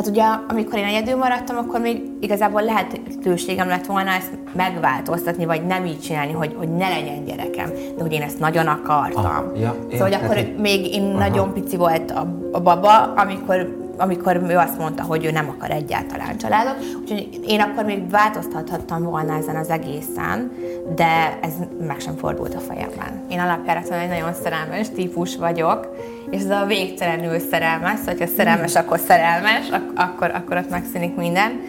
Hát 0.00 0.08
ugye, 0.08 0.24
amikor 0.48 0.78
én 0.78 0.84
egyedül 0.84 1.16
maradtam, 1.16 1.56
akkor 1.56 1.80
még 1.80 2.02
igazából 2.20 2.62
lehetőségem 2.62 3.68
lett 3.68 3.86
volna 3.86 4.10
ezt 4.10 4.38
megváltoztatni, 4.52 5.44
vagy 5.44 5.66
nem 5.66 5.84
így 5.84 6.00
csinálni, 6.00 6.32
hogy, 6.32 6.54
hogy 6.58 6.68
ne 6.68 6.88
legyen 6.88 7.24
gyerekem. 7.24 7.70
De 7.96 8.02
hogy 8.02 8.12
én 8.12 8.22
ezt 8.22 8.38
nagyon 8.38 8.66
akartam. 8.66 9.24
Ah, 9.24 9.60
ja, 9.60 9.76
szóval, 9.90 10.06
hogy 10.06 10.14
akkor 10.14 10.36
hogy... 10.36 10.54
még 10.58 10.94
én 10.94 11.02
Aha. 11.02 11.18
nagyon 11.18 11.52
pici 11.52 11.76
volt 11.76 12.10
a, 12.10 12.26
a 12.52 12.60
baba, 12.60 13.02
amikor 13.02 13.79
amikor 14.00 14.42
ő 14.48 14.56
azt 14.56 14.78
mondta, 14.78 15.02
hogy 15.02 15.24
ő 15.24 15.30
nem 15.30 15.48
akar 15.48 15.70
egyáltalán 15.70 16.36
családot. 16.36 16.76
Úgyhogy 17.00 17.40
én 17.46 17.60
akkor 17.60 17.84
még 17.84 18.10
változtathattam 18.10 19.02
volna 19.02 19.36
ezen 19.36 19.56
az 19.56 19.70
egészen, 19.70 20.52
de 20.94 21.38
ez 21.42 21.52
meg 21.86 22.00
sem 22.00 22.16
fordult 22.16 22.54
a 22.54 22.58
fejemben. 22.58 23.22
Én 23.28 23.38
alapjáraton 23.38 23.98
egy 23.98 24.08
nagyon 24.08 24.34
szerelmes 24.42 24.90
típus 24.90 25.36
vagyok, 25.36 25.96
és 26.30 26.42
ez 26.42 26.50
a 26.50 26.64
végtelenül 26.66 27.38
szerelmes, 27.38 27.98
szóval, 27.98 28.14
hogyha 28.14 28.34
szerelmes, 28.36 28.74
akkor 28.74 28.98
szerelmes, 28.98 29.70
ak- 29.70 29.98
akkor, 29.98 30.30
akkor 30.34 30.56
ott 30.56 30.70
megszűnik 30.70 31.16
minden. 31.16 31.60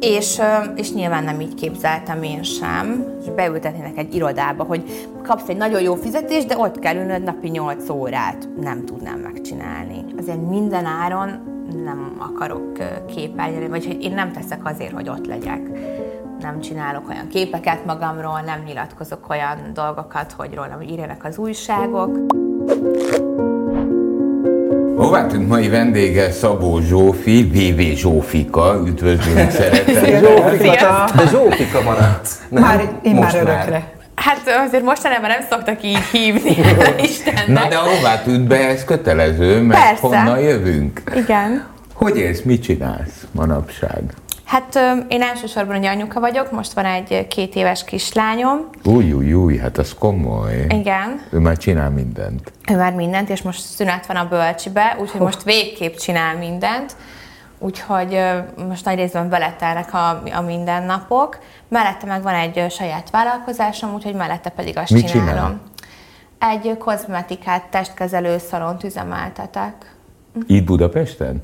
És, 0.00 0.40
és 0.76 0.92
nyilván 0.92 1.24
nem 1.24 1.40
így 1.40 1.54
képzeltem 1.54 2.22
én 2.22 2.42
sem, 2.42 3.04
és 3.20 3.30
beültetnének 3.30 3.98
egy 3.98 4.14
irodába, 4.14 4.64
hogy 4.64 5.08
kapsz 5.22 5.48
egy 5.48 5.56
nagyon 5.56 5.80
jó 5.80 5.94
fizetést, 5.94 6.46
de 6.46 6.58
ott 6.58 6.78
kell 6.78 6.96
ülnöd 6.96 7.22
napi 7.22 7.48
8 7.48 7.88
órát. 7.88 8.48
Nem 8.60 8.84
tudnám 8.84 9.18
megcsinálni. 9.18 10.04
Azért 10.18 10.48
minden 10.48 10.84
áron 10.84 11.51
nem 11.84 12.16
akarok 12.18 12.72
képernyőre, 13.14 13.68
vagy 13.68 13.86
hogy 13.86 14.02
én 14.02 14.12
nem 14.12 14.32
teszek 14.32 14.60
azért, 14.64 14.92
hogy 14.92 15.08
ott 15.08 15.26
legyek. 15.26 15.60
Nem 16.40 16.60
csinálok 16.60 17.08
olyan 17.08 17.28
képeket 17.28 17.84
magamról, 17.84 18.40
nem 18.40 18.62
nyilatkozok 18.66 19.26
olyan 19.30 19.58
dolgokat, 19.74 20.32
hogy 20.36 20.54
rólam 20.54 20.80
írjanak 20.80 21.24
az 21.24 21.38
újságok. 21.38 22.18
Hová 24.96 25.26
tűnt 25.26 25.48
mai 25.48 25.68
vendége 25.68 26.30
Szabó 26.30 26.80
Zsófi, 26.80 27.42
VV 27.44 27.96
Zsófika, 27.96 28.82
üdvözlünk 28.86 29.50
szeretettel. 29.60 30.18
Zsófika, 30.20 31.08
de 31.16 31.26
Zsófika 31.26 31.82
maradt. 31.82 32.28
Nem, 32.48 32.62
már, 32.62 32.98
én 33.02 33.14
már 33.14 33.34
örökre. 33.34 33.70
Már. 33.70 33.92
Hát 34.14 34.40
azért 34.66 34.84
mostanában 34.84 35.28
nem 35.28 35.40
szoktak 35.50 35.82
így 35.82 35.98
hívni 35.98 36.56
Istennek. 37.02 37.46
Na 37.46 37.68
de 37.68 37.76
hová 37.76 38.22
tűnt 38.22 38.46
be, 38.46 38.68
ez 38.68 38.84
kötelező, 38.84 39.60
mert 39.60 39.80
Persze. 39.80 40.00
honnan 40.00 40.40
jövünk? 40.40 41.02
Igen. 41.14 41.64
Hogy 41.92 42.16
élsz, 42.16 42.42
mit 42.42 42.62
csinálsz 42.62 43.26
manapság? 43.32 44.14
Hát 44.44 44.78
én 45.08 45.22
elsősorban 45.22 45.76
egy 45.76 45.84
anyuka 45.84 46.20
vagyok, 46.20 46.50
most 46.50 46.72
van 46.72 46.84
egy 46.84 47.28
két 47.28 47.54
éves 47.54 47.84
kislányom. 47.84 48.68
Új, 48.84 49.12
új, 49.12 49.32
új, 49.32 49.56
hát 49.56 49.78
az 49.78 49.94
komoly. 49.98 50.66
Igen. 50.68 51.22
Ő 51.30 51.38
már 51.38 51.56
csinál 51.56 51.90
mindent. 51.90 52.52
Ő 52.72 52.76
már 52.76 52.92
mindent, 52.94 53.28
és 53.28 53.42
most 53.42 53.60
szünet 53.60 54.06
van 54.06 54.16
a 54.16 54.28
bölcsibe, 54.28 54.96
úgyhogy 55.00 55.20
oh. 55.20 55.26
most 55.26 55.42
végképp 55.42 55.94
csinál 55.94 56.36
mindent. 56.36 56.96
Úgyhogy 57.58 58.18
most 58.68 58.84
nagy 58.84 58.96
részben 58.96 59.28
beletelnek 59.28 59.94
a, 59.94 60.22
a 60.34 60.40
mindennapok. 60.40 61.38
Mellette 61.68 62.06
meg 62.06 62.22
van 62.22 62.34
egy 62.34 62.70
saját 62.70 63.10
vállalkozásom, 63.10 63.94
úgyhogy 63.94 64.14
mellette 64.14 64.50
pedig 64.50 64.78
azt 64.78 64.90
Mit 64.90 65.06
csinálom. 65.06 65.34
Csinál? 65.34 65.60
Egy 66.52 66.78
kozmetikát, 66.78 67.64
testkezelő 67.70 68.38
szalont 68.38 68.84
üzemeltetek. 68.84 69.94
Itt 70.46 70.64
Budapesten? 70.64 71.42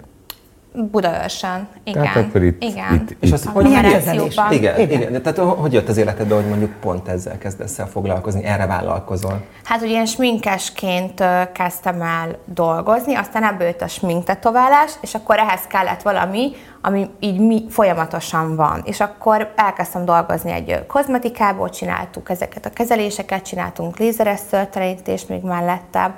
Budaörsön, 0.90 1.68
igen. 1.84 2.02
Tehát 2.02 2.16
akkor 2.16 2.42
itt, 2.42 2.62
igen. 2.62 2.94
Itt, 2.94 3.16
és 3.20 3.32
azt, 3.32 3.44
hogy 3.44 3.64
milyen 3.64 3.82
kezelés? 3.82 4.40
Igen, 4.50 4.80
igen. 4.80 5.00
igen. 5.00 5.22
Tehát 5.22 5.38
hogy 5.38 5.72
jött 5.72 5.88
az 5.88 5.96
életedbe, 5.96 6.34
hogy 6.34 6.48
mondjuk 6.48 6.70
pont 6.80 7.08
ezzel 7.08 7.38
kezdesz 7.38 7.78
el 7.78 7.86
foglalkozni, 7.86 8.44
erre 8.44 8.66
vállalkozol? 8.66 9.42
Hát 9.64 9.82
ugye 9.82 9.94
én 9.94 10.06
sminkesként 10.06 11.24
kezdtem 11.52 12.02
el 12.02 12.38
dolgozni, 12.44 13.14
aztán 13.14 13.44
ebből 13.44 13.66
jött 13.66 13.82
a 13.82 13.88
sminktetoválás, 13.88 14.92
és 15.00 15.14
akkor 15.14 15.38
ehhez 15.38 15.62
kellett 15.68 16.02
valami, 16.02 16.52
ami 16.80 17.10
így 17.20 17.38
mi, 17.38 17.64
folyamatosan 17.68 18.56
van. 18.56 18.82
És 18.84 19.00
akkor 19.00 19.52
elkezdtem 19.56 20.04
dolgozni 20.04 20.50
egy 20.50 20.86
kozmetikából, 20.86 21.70
csináltuk 21.70 22.30
ezeket 22.30 22.66
a 22.66 22.70
kezeléseket, 22.70 23.42
csináltunk 23.42 23.98
lézeres 23.98 24.40
szőrtelenítést 24.50 25.28
még 25.28 25.42
mellette, 25.42 26.14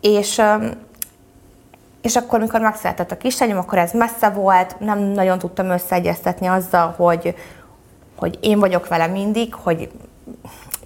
és 0.00 0.42
és 2.06 2.16
akkor, 2.16 2.40
mikor 2.40 2.60
megszületett 2.60 3.10
a 3.10 3.16
kislányom, 3.16 3.58
akkor 3.58 3.78
ez 3.78 3.92
messze 3.92 4.30
volt, 4.30 4.80
nem 4.80 4.98
nagyon 4.98 5.38
tudtam 5.38 5.70
összeegyeztetni 5.70 6.46
azzal, 6.46 6.94
hogy, 6.96 7.34
hogy 8.16 8.38
én 8.40 8.58
vagyok 8.58 8.88
vele 8.88 9.06
mindig, 9.06 9.54
hogy 9.54 9.90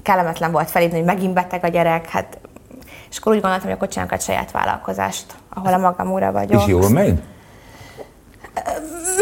kellemetlen 0.03 0.53
volt 0.53 0.71
felépni, 0.71 0.97
hogy 0.97 1.07
megint 1.07 1.35
beteg 1.35 1.65
a 1.65 1.69
gyerek, 1.69 2.09
hát 2.09 2.39
és 3.11 3.19
akkor 3.19 3.33
úgy 3.33 3.41
gondoltam, 3.41 3.69
hogy 3.69 3.77
akkor 3.77 3.89
csinálok 3.89 4.13
egy 4.13 4.21
saját 4.21 4.51
vállalkozást, 4.51 5.35
ahol 5.49 5.73
a 5.73 5.79
magam 5.79 6.13
ura 6.13 6.33
vagyok. 6.33 6.61
És 6.61 6.67
jól 6.67 6.91
megy? 6.91 7.23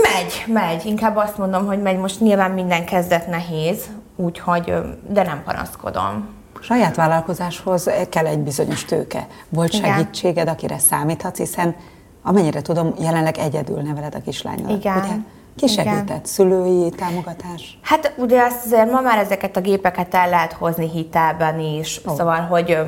Megy, 0.02 0.44
megy. 0.46 0.86
Inkább 0.86 1.16
azt 1.16 1.38
mondom, 1.38 1.66
hogy 1.66 1.82
megy. 1.82 1.98
Most 1.98 2.20
nyilván 2.20 2.50
minden 2.50 2.84
kezdet 2.84 3.26
nehéz, 3.26 3.84
úgyhogy, 4.16 4.74
de 5.08 5.22
nem 5.22 5.42
panaszkodom. 5.44 6.37
Saját 6.62 6.96
vállalkozáshoz 6.96 7.90
kell 8.08 8.26
egy 8.26 8.38
bizonyos 8.38 8.84
tőke. 8.84 9.26
Volt 9.48 9.72
Igen. 9.72 9.92
segítséged, 9.92 10.48
akire 10.48 10.78
számíthatsz, 10.78 11.38
hiszen 11.38 11.76
amennyire 12.22 12.62
tudom, 12.62 12.94
jelenleg 13.00 13.38
egyedül 13.38 13.80
neveled 13.80 14.14
a 14.14 14.20
kislányodat. 14.20 14.78
Igen. 14.78 14.98
Ugye? 14.98 15.14
Ki 15.56 15.66
segített? 15.66 16.02
Igen. 16.04 16.20
Szülői 16.24 16.90
támogatás? 16.90 17.78
Hát 17.82 18.14
ugye 18.16 18.42
azt 18.42 18.64
azért 18.64 18.90
ma 18.90 19.00
már 19.00 19.18
ezeket 19.18 19.56
a 19.56 19.60
gépeket 19.60 20.14
el 20.14 20.28
lehet 20.28 20.52
hozni 20.52 20.90
hitelben 20.90 21.60
is, 21.60 22.00
oh. 22.04 22.16
szóval, 22.16 22.40
hogy 22.40 22.78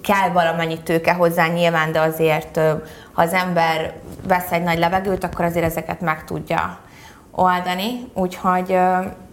kell 0.00 0.30
valamennyi 0.32 0.78
tőke 0.82 1.12
hozzá 1.12 1.46
nyilván, 1.46 1.92
de 1.92 2.00
azért, 2.00 2.56
ha 3.12 3.22
az 3.22 3.32
ember 3.32 3.94
vesz 4.26 4.50
egy 4.50 4.62
nagy 4.62 4.78
levegőt, 4.78 5.24
akkor 5.24 5.44
azért 5.44 5.64
ezeket 5.64 6.00
meg 6.00 6.24
tudja 6.24 6.78
oldani, 7.30 8.10
úgyhogy, 8.14 8.76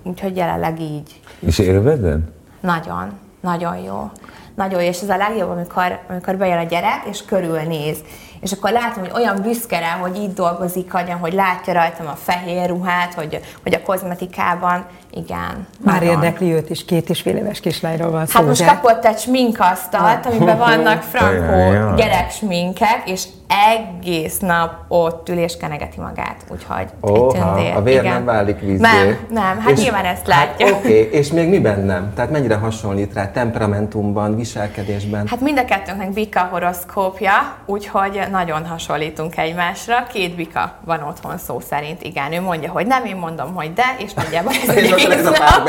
úgyhogy 0.04 0.36
jelenleg 0.36 0.80
így. 0.80 1.22
És 1.40 1.60
élveded? 1.60 2.20
Nagyon. 2.60 3.20
Nagyon 3.40 3.78
jó. 3.78 4.12
Nagyon 4.56 4.82
jó, 4.82 4.88
és 4.88 5.02
ez 5.02 5.10
a 5.10 5.18
legjobb, 5.18 5.50
amikor, 5.50 6.00
amikor 6.10 6.38
bejön 6.38 6.58
a 6.58 6.64
gyerek, 6.64 7.06
és 7.10 7.26
körülnéz. 7.26 7.98
És 8.42 8.52
akkor 8.52 8.72
látom, 8.72 9.04
hogy 9.04 9.22
olyan 9.22 9.42
büszke 9.42 9.80
rá, 9.80 9.98
hogy 9.98 10.18
itt 10.18 10.36
dolgozik 10.36 10.94
anya, 10.94 11.16
hogy 11.16 11.34
látja 11.34 11.74
rajtam 11.74 12.08
a 12.08 12.16
fehér 12.16 12.70
ruhát, 12.70 13.14
hogy, 13.14 13.40
hogy 13.64 13.74
a 13.74 13.82
kozmetikában, 13.82 14.86
igen. 15.12 15.68
Már 15.84 16.00
nagyon. 16.00 16.14
érdekli 16.14 16.54
őt 16.54 16.70
is, 16.70 16.86
két 16.86 17.10
és 17.10 17.22
fél 17.22 17.36
éves 17.36 17.60
kislányról 17.60 18.12
van 18.12 18.26
szó. 18.26 18.40
Hát 18.40 18.48
most 18.48 18.66
kapott 18.66 19.06
egy 19.06 19.18
sminkasztalt, 19.18 20.26
amiben 20.26 20.58
vannak 20.58 21.02
frankó 21.12 21.96
gyereksminkek, 21.96 23.02
és 23.06 23.24
egész 23.50 24.40
nap 24.40 24.74
ott 24.88 25.30
ül 25.30 25.38
és 25.38 25.58
kenegeti 25.58 26.00
magát, 26.00 26.36
úgyhogy 26.52 26.88
Oha, 27.00 27.16
egy 27.16 27.42
tündér. 27.42 27.76
A 27.76 27.82
vér 27.82 28.00
igen. 28.00 28.14
nem 28.14 28.26
válik 28.26 28.60
vízé. 28.60 28.82
Nem, 28.82 29.18
nem, 29.30 29.60
hát 29.60 29.70
és, 29.72 29.80
nyilván 29.80 30.06
ezt 30.06 30.28
látja. 30.28 30.66
Hát, 30.66 30.76
Oké, 30.76 30.88
okay. 30.88 31.20
és 31.20 31.32
még 31.32 31.50
miben 31.50 31.80
nem? 31.80 32.14
Tehát 32.16 32.32
mennyire 32.32 32.56
hasonlít 32.56 33.14
rá 33.14 33.32
temperamentumban, 33.32 34.36
viselkedésben? 34.36 35.28
Hát 35.28 35.42
mind 35.42 35.60
a 35.60 35.66
kettőnknek 35.66 36.12
bika 36.12 36.40
horoszkópja, 36.52 37.56
úgyhogy 37.66 38.22
nagyon 38.32 38.66
hasonlítunk 38.66 39.38
egymásra. 39.38 40.08
Két 40.14 40.36
bika 40.36 40.74
van 40.86 41.04
otthon 41.04 41.38
szó 41.38 41.60
szerint, 41.60 42.04
igen. 42.04 42.34
Ő 42.34 42.42
mondja, 42.42 42.72
hogy 42.72 42.88
nem, 42.88 43.06
én 43.06 43.16
mondom, 43.16 43.54
hogy 43.54 43.74
de, 43.74 43.96
és 43.98 44.14
nagyjából 44.24 44.52
ez 44.68 44.76
egész 45.04 45.26
ez. 45.26 45.26
A 45.26 45.64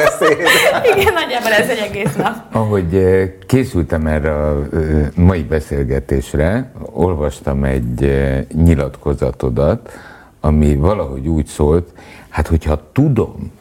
igen, 0.97 1.13
nagyjából 1.13 1.53
ez 1.53 1.69
egy 1.69 1.89
egész 1.91 2.17
nap. 2.17 2.35
Ahogy 2.53 2.95
eh, 2.95 3.31
készültem 3.47 4.07
erre 4.07 4.35
a 4.35 4.63
eh, 4.73 5.09
mai 5.15 5.43
beszélgetésre, 5.43 6.73
olvastam 6.93 7.65
egy 7.65 8.05
eh, 8.05 8.45
nyilatkozatodat, 8.55 9.91
ami 10.41 10.77
valahogy 10.77 11.29
úgy 11.29 11.47
szólt, 11.47 11.89
hát 12.29 12.47
hogyha 12.47 12.81
tudom, 12.93 13.53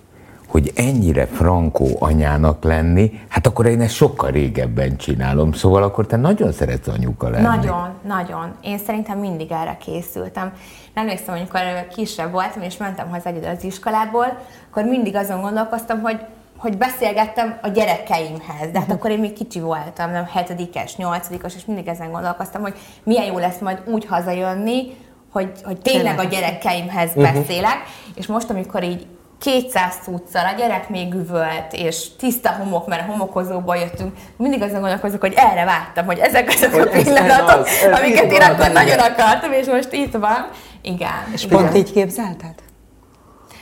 hogy 0.49 0.71
ennyire 0.75 1.25
frankó 1.25 1.87
anyának 1.99 2.63
lenni, 2.63 3.19
hát 3.27 3.47
akkor 3.47 3.65
én 3.65 3.81
ezt 3.81 3.93
sokkal 3.93 4.31
régebben 4.31 4.97
csinálom, 4.97 5.51
szóval 5.51 5.83
akkor 5.83 6.05
te 6.05 6.15
nagyon 6.15 6.51
szeretsz 6.51 6.87
anyuka 6.87 7.29
lenni. 7.29 7.43
Nagyon, 7.43 7.89
nagyon. 8.07 8.51
Én 8.61 8.77
szerintem 8.77 9.19
mindig 9.19 9.51
erre 9.51 9.77
készültem. 9.85 10.53
Emlékszem, 10.93 11.35
amikor 11.35 11.61
kisebb 11.95 12.31
voltam, 12.31 12.61
és 12.61 12.77
mentem 12.77 13.09
haza 13.09 13.29
egyedül 13.29 13.49
az 13.49 13.63
iskolából, 13.63 14.37
akkor 14.69 14.83
mindig 14.83 15.15
azon 15.15 15.41
gondolkoztam, 15.41 16.01
hogy 16.01 16.19
hogy 16.57 16.77
beszélgettem 16.77 17.57
a 17.61 17.67
gyerekeimhez, 17.67 18.71
de 18.71 18.79
hát 18.79 18.91
akkor 18.91 19.11
én 19.11 19.19
még 19.19 19.33
kicsi 19.33 19.59
voltam, 19.59 20.11
nem 20.11 20.25
hetedikes, 20.25 20.95
nyolcadikos, 20.95 21.55
és 21.55 21.65
mindig 21.65 21.87
ezen 21.87 22.11
gondolkoztam, 22.11 22.61
hogy 22.61 22.73
milyen 23.03 23.25
jó 23.25 23.37
lesz 23.37 23.59
majd 23.59 23.81
úgy 23.85 24.05
hazajönni, 24.05 24.95
hogy, 25.31 25.51
hogy 25.63 25.77
tényleg 25.77 26.19
a 26.19 26.23
gyerekeimhez 26.23 27.09
uh-huh. 27.09 27.33
beszélek, 27.33 27.77
és 28.15 28.27
most, 28.27 28.49
amikor 28.49 28.83
így 28.83 29.07
200 29.39 29.95
cuccal, 30.03 30.45
a 30.45 30.57
gyerek 30.57 30.89
még 30.89 31.13
üvölt, 31.13 31.71
és 31.71 32.15
tiszta 32.15 32.49
homok, 32.49 32.87
mert 32.87 33.01
a 33.01 33.11
homokozóból 33.11 33.75
jöttünk. 33.75 34.13
Mindig 34.37 34.61
azon 34.61 34.79
gondolkozok, 34.79 35.21
hogy 35.21 35.33
erre 35.35 35.65
vágtam, 35.65 36.05
hogy 36.05 36.19
ezek 36.19 36.47
azok 36.47 36.73
a 36.73 36.89
pillanatok, 36.89 37.67
ez 37.67 37.91
az, 37.91 37.99
amiket 37.99 38.31
én 38.31 38.41
akkor 38.41 38.71
nagyon 38.71 38.99
akartam, 38.99 39.51
és 39.51 39.65
most 39.67 39.91
itt 39.91 40.13
van. 40.13 40.49
Igen. 40.81 41.31
És 41.33 41.47
pont 41.47 41.75
így 41.75 41.91
képzelted? 41.91 42.53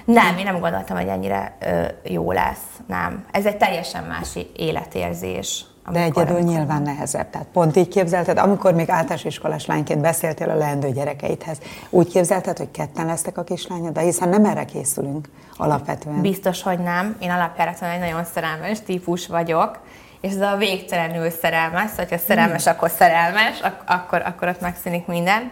Nem, 0.05 0.37
én 0.37 0.43
nem 0.43 0.59
gondoltam, 0.59 0.97
hogy 0.97 1.07
ennyire 1.07 1.57
ö, 1.59 1.81
jó 2.03 2.31
lesz. 2.31 2.63
Nem. 2.87 3.25
Ez 3.31 3.45
egy 3.45 3.57
teljesen 3.57 4.03
más 4.03 4.27
életérzés 4.55 5.65
De 5.91 5.99
egyedül 5.99 6.35
amikor... 6.35 6.53
nyilván 6.53 6.81
nehezebb. 6.81 7.29
Tehát 7.29 7.47
pont 7.53 7.75
így 7.75 7.87
képzelted, 7.87 8.37
amikor 8.37 8.73
még 8.73 8.89
általános 8.89 9.23
iskolás 9.23 9.65
lányként 9.65 10.01
beszéltél 10.01 10.49
a 10.49 10.55
leendő 10.55 10.91
gyerekeidhez, 10.91 11.57
úgy 11.89 12.07
képzelted, 12.07 12.57
hogy 12.57 12.71
ketten 12.71 13.05
lesztek 13.05 13.37
a 13.37 13.43
kislányod, 13.43 13.93
de 13.93 14.01
hiszen 14.01 14.29
nem 14.29 14.45
erre 14.45 14.65
készülünk 14.65 15.29
alapvetően. 15.57 16.21
Biztos, 16.21 16.61
hogy 16.61 16.79
nem. 16.79 17.15
Én 17.19 17.29
alapjáraton 17.29 17.89
egy 17.89 17.99
nagyon 17.99 18.23
szerelmes 18.23 18.81
típus 18.81 19.27
vagyok, 19.27 19.79
és 20.21 20.31
ez 20.31 20.41
a 20.41 20.55
végtelenül 20.57 21.29
szerelmes, 21.29 21.89
szóval, 21.89 22.05
ha 22.09 22.17
szerelmes, 22.17 22.67
mm. 22.67 22.71
akkor 22.71 22.89
szerelmes, 22.89 23.61
ak- 23.61 23.83
akkor, 23.85 24.21
akkor 24.25 24.47
ott 24.47 24.61
megszűnik 24.61 25.05
minden. 25.05 25.51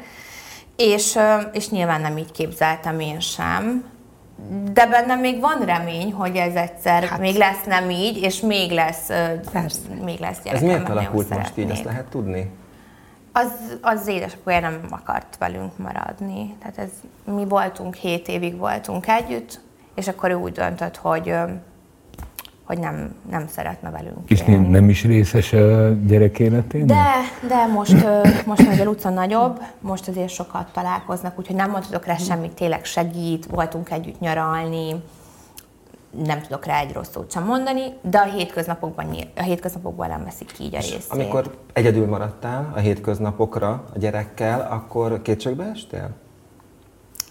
És, 0.75 1.19
és 1.51 1.69
nyilván 1.69 2.01
nem 2.01 2.17
így 2.17 2.31
képzeltem 2.31 2.99
én 2.99 3.19
sem 3.19 3.93
de 4.73 4.87
bennem 4.87 5.19
még 5.19 5.39
van 5.39 5.65
remény, 5.65 6.13
hogy 6.13 6.35
ez 6.35 6.55
egyszer 6.55 7.03
hát. 7.03 7.19
még 7.19 7.35
lesz 7.35 7.63
nem 7.65 7.89
így, 7.89 8.17
és 8.21 8.39
még 8.39 8.71
lesz, 8.71 9.07
Persze. 9.51 9.79
még 10.03 10.19
lesz 10.19 10.41
gyerekem. 10.43 10.69
Ez 10.69 10.75
miért 10.75 10.89
alakult 10.89 11.29
most 11.29 11.57
így, 11.57 11.69
ezt 11.69 11.83
lehet 11.83 12.05
tudni? 12.05 12.51
Az, 13.31 13.77
az 13.81 14.07
édesapja 14.07 14.59
nem 14.59 14.79
akart 14.89 15.37
velünk 15.37 15.77
maradni. 15.77 16.55
Tehát 16.59 16.77
ez, 16.77 16.89
mi 17.33 17.45
voltunk, 17.45 17.95
hét 17.95 18.27
évig 18.27 18.57
voltunk 18.57 19.07
együtt, 19.07 19.59
és 19.95 20.07
akkor 20.07 20.29
ő 20.29 20.33
úgy 20.33 20.51
döntött, 20.51 20.97
hogy 20.97 21.35
hogy 22.65 22.79
nem, 22.79 23.15
nem 23.29 23.47
szeretne 23.47 23.89
velünk 23.89 24.29
És 24.29 24.41
élni. 24.47 24.67
nem 24.67 24.89
is 24.89 25.03
részes 25.03 25.53
a 25.53 25.89
gyerek 25.89 26.39
életén? 26.39 26.85
De, 26.87 27.03
de 27.47 27.65
most, 27.65 28.05
most 28.45 28.67
meg 28.67 28.87
a 28.87 28.89
utca 28.89 29.09
nagyobb, 29.09 29.61
most 29.79 30.07
azért 30.07 30.29
sokat 30.29 30.67
találkoznak, 30.73 31.39
úgyhogy 31.39 31.55
nem 31.55 31.69
mondhatok 31.69 32.05
rá 32.05 32.15
semmit, 32.15 32.51
tényleg 32.51 32.85
segít, 32.85 33.45
voltunk 33.45 33.91
együtt 33.91 34.19
nyaralni, 34.19 34.95
nem 36.23 36.41
tudok 36.41 36.65
rá 36.65 36.79
egy 36.79 36.93
rossz 36.93 37.09
szót 37.11 37.31
sem 37.31 37.43
mondani, 37.43 37.81
de 38.01 38.17
a 38.17 38.23
hétköznapokban, 38.23 39.15
a 39.35 39.41
hétköznapokban 39.41 40.07
nem 40.09 40.23
veszik 40.23 40.51
ki 40.51 40.63
így 40.63 40.75
a 40.75 40.79
részét. 40.79 41.05
Amikor 41.09 41.57
egyedül 41.73 42.05
maradtál 42.07 42.71
a 42.75 42.79
hétköznapokra 42.79 43.69
a 43.93 43.97
gyerekkel, 43.97 44.67
akkor 44.71 45.21
kétségbe 45.21 45.63
estél? 45.73 46.09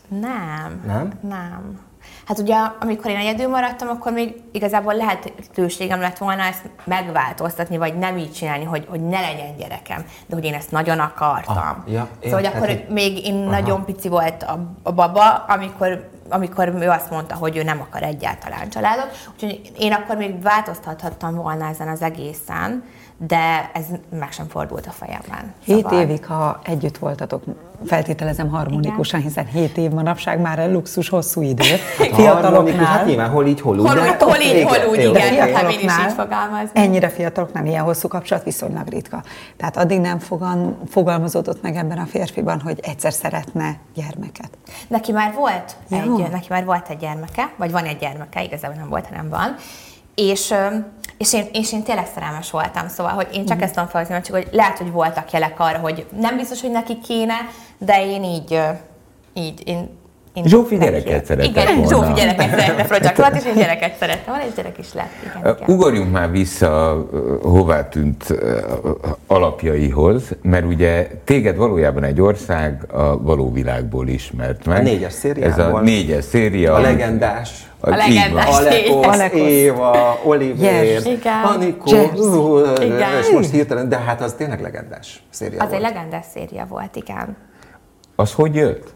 Nem. 0.08 0.82
Nem? 0.86 1.12
Nem. 1.20 1.80
Hát 2.26 2.38
ugye, 2.38 2.56
amikor 2.80 3.10
én 3.10 3.16
egyedül 3.16 3.48
maradtam, 3.48 3.88
akkor 3.88 4.12
még 4.12 4.34
igazából 4.52 4.94
lehetőségem 4.94 6.00
lett 6.00 6.18
volna 6.18 6.42
ezt 6.42 6.68
megváltoztatni, 6.84 7.76
vagy 7.76 7.98
nem 7.98 8.16
így 8.16 8.32
csinálni, 8.32 8.64
hogy, 8.64 8.86
hogy 8.88 9.00
ne 9.00 9.20
legyen 9.20 9.56
gyerekem, 9.56 10.04
de 10.26 10.34
hogy 10.34 10.44
én 10.44 10.54
ezt 10.54 10.70
nagyon 10.70 10.98
akartam. 10.98 11.56
Ah, 11.56 11.92
ja, 11.92 12.08
szóval, 12.22 12.38
hogy 12.38 12.48
akkor 12.54 12.68
hát, 12.68 12.88
még 12.88 13.26
én 13.26 13.34
aha. 13.34 13.50
nagyon 13.50 13.84
pici 13.84 14.08
volt 14.08 14.42
a, 14.42 14.58
a 14.82 14.92
baba, 14.92 15.44
amikor 15.48 16.10
amikor 16.28 16.68
ő 16.80 16.88
azt 16.88 17.10
mondta, 17.10 17.34
hogy 17.34 17.56
ő 17.56 17.62
nem 17.62 17.80
akar 17.80 18.02
egyáltalán 18.02 18.68
családot. 18.68 19.28
Úgyhogy 19.34 19.72
én 19.78 19.92
akkor 19.92 20.16
még 20.16 20.42
változtathattam 20.42 21.34
volna 21.34 21.68
ezen 21.68 21.88
az 21.88 22.02
egészen, 22.02 22.82
de 23.16 23.70
ez 23.74 23.84
meg 24.18 24.32
sem 24.32 24.46
fordult 24.48 24.86
a 24.86 24.90
fejemben. 24.90 25.54
Hét 25.64 25.82
szóval... 25.82 26.00
évig, 26.00 26.26
ha 26.26 26.60
együtt 26.64 26.98
voltatok, 26.98 27.42
feltételezem 27.86 28.48
harmonikusan, 28.48 29.20
Igen. 29.20 29.30
hiszen 29.30 29.46
hét 29.46 29.76
év 29.76 29.90
manapság 29.90 30.40
már 30.40 30.58
a 30.58 30.70
luxus 30.70 31.08
hosszú 31.08 31.42
idő. 31.42 31.64
Hát 31.98 32.14
fiataloknál. 32.14 32.84
Hát 32.84 33.06
nyilván 33.06 33.30
hol 33.30 33.46
így, 33.46 33.60
hol 33.60 33.78
úgy. 33.78 33.86
Hol, 33.86 33.94
de, 33.94 34.16
hol 34.18 34.40
így, 34.40 34.62
hol 34.62 34.88
úgy, 34.90 34.98
igen. 34.98 35.32
igen. 35.32 35.68
is 35.70 35.82
így 35.82 36.12
fogalmazni. 36.16 36.70
Ennyire 36.72 37.08
fiataloknál 37.08 37.66
ilyen 37.66 37.84
hosszú 37.84 38.08
kapcsolat 38.08 38.44
viszonylag 38.44 38.88
ritka. 38.88 39.22
Tehát 39.56 39.76
addig 39.76 40.00
nem 40.00 40.18
fogan, 40.18 40.78
fogalmazódott 40.88 41.62
meg 41.62 41.76
ebben 41.76 41.98
a 41.98 42.06
férfiban, 42.06 42.60
hogy 42.60 42.80
egyszer 42.82 43.12
szeretne 43.12 43.76
gyermeket. 43.94 44.50
Neki 44.88 45.12
már 45.12 45.34
volt 45.34 45.76
egy, 45.90 46.13
neki 46.16 46.46
már 46.48 46.64
volt 46.64 46.88
egy 46.88 46.98
gyermeke, 46.98 47.52
vagy 47.56 47.70
van 47.70 47.84
egy 47.84 47.98
gyermeke, 47.98 48.42
igazából 48.42 48.76
nem 48.76 48.88
volt, 48.88 49.06
hanem 49.06 49.28
van. 49.28 49.56
És 50.14 50.54
és 51.18 51.32
én, 51.32 51.48
és 51.52 51.72
én 51.72 51.82
tényleg 51.82 52.06
szerelmes 52.14 52.50
voltam, 52.50 52.88
szóval, 52.88 53.12
hogy 53.12 53.28
én 53.32 53.46
csak 53.46 53.58
mm. 53.58 53.60
ezt 53.60 53.74
tudom 53.74 53.88
felhozni, 53.88 54.20
csak 54.20 54.34
hogy 54.34 54.48
lehet, 54.52 54.78
hogy 54.78 54.90
voltak 54.90 55.30
jelek 55.30 55.60
arra, 55.60 55.78
hogy 55.78 56.06
nem 56.18 56.36
biztos, 56.36 56.60
hogy 56.60 56.70
neki 56.70 56.98
kéne, 56.98 57.34
de 57.78 58.06
én 58.06 58.24
így, 58.24 58.60
így, 59.32 59.68
én 59.68 59.98
én 60.34 60.44
Zsófi 60.46 60.76
gyereket 60.78 61.24
szeretett 61.24 61.50
Igen, 61.50 61.66
volna. 61.66 61.88
Zsófi 61.88 62.12
gyereket 62.12 62.50
szeretne 62.50 62.84
Project 62.84 63.16
volt, 63.16 63.34
és 63.34 63.44
én 63.44 63.54
gyereket 63.54 63.96
szerettem 63.98 64.34
volna, 64.34 64.48
és 64.48 64.54
gyerek 64.54 64.78
is 64.78 64.92
lett. 64.94 65.10
Igen, 65.22 65.54
igen. 65.56 65.74
Ugorjunk 65.76 66.12
már 66.12 66.30
vissza 66.30 67.04
hová 67.42 67.88
tűnt 67.88 68.34
alapjaihoz, 69.26 70.22
mert 70.42 70.64
ugye 70.64 71.10
téged 71.24 71.56
valójában 71.56 72.04
egy 72.04 72.20
ország 72.20 72.84
a 72.92 73.22
való 73.22 73.52
világból 73.52 74.08
ismert 74.08 74.64
meg. 74.64 74.78
A 74.78 74.82
négyes 74.82 75.12
szériában. 75.12 75.66
Ez 75.66 75.72
a 75.72 75.80
négyes 75.80 76.24
széria. 76.24 76.74
A 76.74 76.80
legendás. 76.80 77.68
A, 77.80 77.90
a 77.90 77.96
legendás 77.96 78.56
Alekos, 78.56 79.06
Alekos, 79.06 79.40
Éva, 79.40 80.20
Oliver, 80.24 80.84
yes. 80.84 81.02
Anikó, 81.54 81.90
és 83.20 83.30
most 83.32 83.50
hirtelen, 83.50 83.88
de 83.88 83.98
hát 83.98 84.20
az 84.20 84.32
tényleg 84.32 84.60
legendás 84.60 85.22
széria 85.30 85.62
Az 85.62 85.68
volt. 85.68 85.82
egy 85.82 85.92
legendás 85.92 86.24
széria 86.34 86.66
volt, 86.68 86.96
igen. 86.96 87.36
Az 88.16 88.32
hogy 88.32 88.54
jött? 88.54 88.94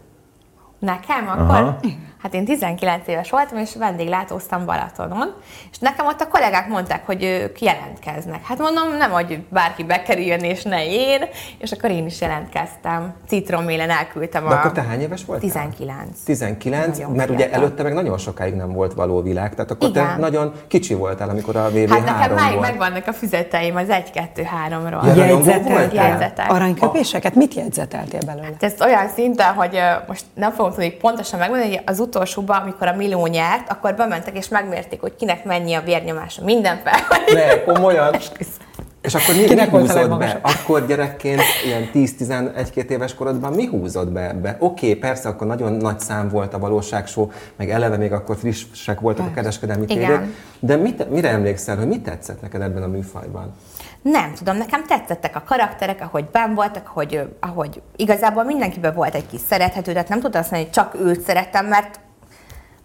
Nekem 0.79 1.27
akkor? 1.27 1.55
Aha. 1.55 1.79
Hát 2.21 2.33
én 2.33 2.45
19 2.45 3.07
éves 3.07 3.29
voltam, 3.29 3.57
és 3.57 3.75
vendéglátóztam 3.75 4.65
Balatonon, 4.65 5.33
és 5.71 5.77
nekem 5.77 6.05
ott 6.05 6.21
a 6.21 6.27
kollégák 6.27 6.67
mondták, 6.67 7.05
hogy 7.05 7.23
ők 7.23 7.61
jelentkeznek. 7.61 8.45
Hát 8.45 8.57
mondom, 8.57 8.97
nem, 8.97 9.11
hogy 9.11 9.43
bárki 9.49 9.83
bekerüljön, 9.83 10.39
és 10.39 10.63
ne 10.63 10.85
én, 10.85 11.21
és 11.57 11.71
akkor 11.71 11.89
én 11.91 12.05
is 12.05 12.21
jelentkeztem. 12.21 13.13
Citrommélen 13.27 13.89
elküldtem 13.89 14.47
De 14.47 14.53
a... 14.53 14.57
akkor 14.57 14.71
te 14.71 14.81
hány 14.81 15.01
éves 15.01 15.25
voltál? 15.25 15.49
19. 15.49 16.19
19, 16.25 16.97
nagyon 16.97 17.15
mert 17.15 17.29
fiatal. 17.29 17.45
ugye 17.47 17.55
előtte 17.55 17.83
meg 17.83 17.93
nagyon 17.93 18.17
sokáig 18.17 18.53
nem 18.53 18.73
volt 18.73 18.93
való 18.93 19.21
világ, 19.21 19.55
tehát 19.55 19.71
akkor 19.71 19.89
Igen. 19.89 20.05
te 20.05 20.15
nagyon 20.17 20.53
kicsi 20.67 20.93
voltál, 20.93 21.29
amikor 21.29 21.55
a 21.55 21.69
VB3 21.73 21.87
Hát 21.89 22.05
nekem 22.05 22.35
máig 22.35 22.59
megvannak 22.59 23.07
a 23.07 23.13
füzeteim 23.13 23.75
az 23.75 23.87
1-2-3-ról. 23.89 25.15
Ja, 25.15 25.25
Jegyzetek? 25.25 25.93
Jegyzetek. 25.93 26.51
Aranyköpéseket? 26.51 27.35
Mit 27.35 27.53
jegyzeteltél 27.53 28.21
belőle? 28.25 28.45
Hát 28.45 28.63
ez 28.63 28.73
olyan 28.81 29.07
szinten, 29.07 29.53
hogy 29.53 29.79
most 30.07 30.25
nem 30.33 30.51
fogom 30.51 30.71
tudni 30.71 30.91
pontosan 30.91 31.39
megmondani, 31.39 31.69
hogy 31.75 31.81
az 31.85 31.99
utolsóban, 32.09 32.61
amikor 32.61 32.87
a 32.87 32.95
Miló 32.95 33.27
nyert, 33.27 33.71
akkor 33.71 33.95
bementek 33.95 34.37
és 34.37 34.47
megmérték, 34.47 35.01
hogy 35.01 35.15
kinek 35.15 35.45
mennyi 35.45 35.73
a 35.73 35.81
vérnyomása. 35.81 36.43
Minden 36.43 36.81
fel. 36.83 36.99
Ne, 37.33 37.63
komolyan. 37.63 38.15
És 39.09 39.15
akkor 39.15 39.35
mi, 39.35 39.43
Kinek 39.43 39.71
mi 39.71 39.77
húzott 39.77 40.17
be? 40.17 40.39
Akkor 40.41 40.85
gyerekként, 40.85 41.41
ilyen 41.65 41.89
10-11-2 41.93 42.89
éves 42.89 43.13
korodban 43.13 43.53
mi 43.53 43.65
húzott 43.65 44.11
be 44.11 44.27
ebbe? 44.27 44.55
Oké, 44.59 44.87
okay, 44.87 44.99
persze, 44.99 45.29
akkor 45.29 45.47
nagyon 45.47 45.73
nagy 45.73 45.99
szám 45.99 46.29
volt 46.29 46.53
a 46.53 46.59
valóságsó, 46.59 47.31
meg 47.55 47.69
eleve 47.69 47.97
még 47.97 48.11
akkor 48.11 48.37
frissek 48.37 48.99
voltak 48.99 49.25
a 49.25 49.31
kereskedelmi 49.33 49.85
tévék. 49.85 50.19
De 50.59 50.75
mit, 50.75 51.09
mire 51.09 51.29
emlékszel, 51.29 51.77
hogy 51.77 51.87
mit 51.87 52.01
tetszett 52.01 52.41
neked 52.41 52.61
ebben 52.61 52.83
a 52.83 52.87
műfajban? 52.87 53.53
Nem 54.01 54.33
tudom, 54.33 54.57
nekem 54.57 54.85
tetszettek 54.85 55.35
a 55.35 55.43
karakterek, 55.45 56.01
ahogy 56.01 56.25
ben 56.31 56.55
voltak, 56.55 56.87
ahogy, 56.89 57.21
ahogy 57.39 57.81
igazából 57.95 58.43
mindenkiben 58.43 58.93
volt 58.93 59.15
egy 59.15 59.27
kis 59.27 59.41
szerethető, 59.49 59.91
tehát 59.91 60.09
nem 60.09 60.19
tudtam 60.19 60.41
azt 60.41 60.51
mondani, 60.51 60.71
hogy 60.73 60.83
csak 60.83 61.07
őt 61.07 61.21
szerettem, 61.21 61.65
mert 61.65 61.99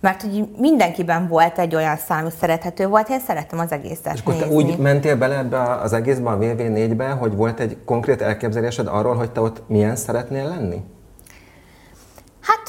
mert 0.05 0.23
hogy 0.23 0.49
mindenkiben 0.59 1.29
volt 1.29 1.59
egy 1.59 1.75
olyan 1.75 1.97
számú 1.97 2.29
szerethető 2.41 2.87
volt, 2.87 3.09
én 3.09 3.21
szerettem 3.21 3.59
az 3.59 3.73
egészet 3.73 4.15
És 4.15 4.21
akkor 4.21 4.35
te 4.35 4.47
úgy 4.47 4.79
mentél 4.79 5.17
bele 5.17 5.39
ebbe 5.39 5.61
az 5.61 5.93
egészbe, 5.93 6.31
a 6.31 6.39
VV4-be, 6.39 7.11
hogy 7.11 7.35
volt 7.35 7.61
egy 7.61 7.77
konkrét 7.85 8.23
elképzelésed 8.23 8.87
arról, 8.87 9.15
hogy 9.15 9.31
te 9.31 9.41
ott 9.41 9.63
milyen 9.67 9.97
szeretnél 9.97 10.49
lenni? 10.49 10.83
Hát 12.41 12.69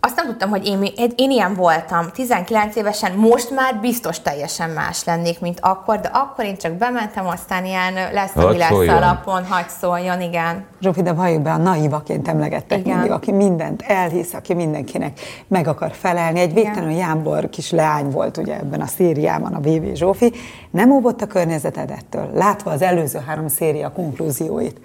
azt 0.00 0.16
nem 0.16 0.26
tudtam, 0.26 0.50
hogy 0.50 0.66
én, 0.66 1.12
én 1.16 1.30
ilyen 1.30 1.54
voltam. 1.54 2.10
19 2.12 2.76
évesen, 2.76 3.12
most 3.12 3.50
már 3.50 3.80
biztos 3.80 4.20
teljesen 4.20 4.70
más 4.70 5.04
lennék, 5.04 5.40
mint 5.40 5.58
akkor, 5.60 6.00
de 6.00 6.10
akkor 6.12 6.44
én 6.44 6.56
csak 6.56 6.72
bementem, 6.72 7.26
aztán 7.26 7.64
ilyen 7.64 7.92
lesz, 8.12 8.36
ami 8.36 8.56
lesz 8.56 8.68
szóljon. 8.68 8.96
alapon, 8.96 9.44
hagy 9.44 9.68
szóljon, 9.68 10.20
igen. 10.20 10.64
Zsófi, 10.80 11.02
de 11.02 11.12
valljuk 11.12 11.42
be, 11.42 11.52
a 11.52 11.56
naivaként 11.56 12.28
emlegettek 12.28 12.78
igen. 12.78 12.92
mindig, 12.92 13.10
aki 13.10 13.32
mindent 13.32 13.82
elhisz, 13.82 14.34
aki 14.34 14.54
mindenkinek 14.54 15.20
meg 15.48 15.68
akar 15.68 15.92
felelni. 15.92 16.40
Egy 16.40 16.54
végtelenül 16.54 16.96
jámbor 16.96 17.48
kis 17.48 17.70
leány 17.70 18.10
volt 18.10 18.36
ugye 18.36 18.56
ebben 18.56 18.80
a 18.80 18.86
szériában, 18.86 19.54
a 19.54 19.60
VV 19.60 19.94
Zsófi. 19.94 20.32
Nem 20.70 20.90
óvott 20.90 21.22
a 21.22 21.26
környezeted 21.26 21.90
ettől, 21.90 22.30
látva 22.34 22.70
az 22.70 22.82
előző 22.82 23.18
három 23.26 23.48
széria 23.48 23.92
konklúzióit. 23.92 24.80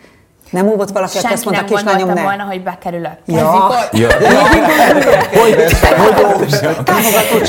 Nem 0.50 0.68
óvott 0.68 0.90
valaki, 0.90 1.18
aki 1.18 1.34
azt 1.34 1.46
mondta, 1.46 1.64
nem 1.64 1.84
gondoltam 1.84 2.14
nem. 2.14 2.24
volna, 2.24 2.44
hogy 2.44 2.64
bekerülök. 2.64 3.18
Ja. 3.25 3.70
ja. 3.92 4.08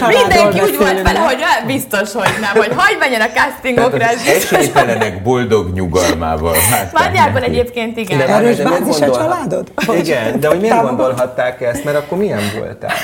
Mindenki 0.09 0.61
úgy 0.61 0.77
volt 0.79 1.03
vele, 1.03 1.19
hogy 1.19 1.37
biztos, 1.67 2.13
hogy 2.13 2.31
nem, 2.41 2.51
hogy 2.63 2.73
hagyd 2.77 2.99
menjen 2.99 3.21
a 3.21 3.29
castingokra. 3.35 4.05
Esélytelenek 4.27 5.23
boldog 5.23 5.73
nyugalmával. 5.73 6.57
Nagyjából 6.93 7.41
egyébként 7.41 7.97
igen. 7.97 8.19
De 8.19 8.29
Erős 8.29 8.57
bázis 8.57 9.01
a 9.01 9.11
családod? 9.11 9.73
Igen, 9.99 10.41
de 10.41 10.49
hogy 10.49 10.61
miért 10.61 10.83
gondolhatták 10.83 11.61
ezt, 11.61 11.85
mert 11.85 11.97
akkor 11.97 12.19
milyen 12.19 12.43
voltál? 12.59 12.95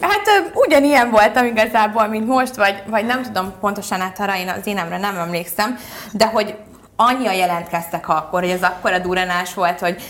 Hát 0.00 0.28
ugyanilyen 0.54 1.10
voltam 1.10 1.44
igazából, 1.44 2.06
mint 2.06 2.26
most, 2.26 2.56
vagy, 2.56 2.82
vagy 2.90 3.06
nem 3.06 3.22
tudom 3.22 3.52
pontosan, 3.60 4.00
hát 4.00 4.20
arra 4.20 4.36
én 4.36 4.48
az 4.48 4.66
énemre 4.66 4.98
nem 4.98 5.16
emlékszem, 5.16 5.78
de 6.12 6.26
hogy 6.26 6.54
annyian 6.96 7.34
jelentkeztek 7.34 8.08
akkor, 8.08 8.40
hogy 8.40 8.50
ez 8.50 8.62
akkora 8.62 8.98
duranás 8.98 9.54
volt, 9.54 9.80
hogy 9.80 10.02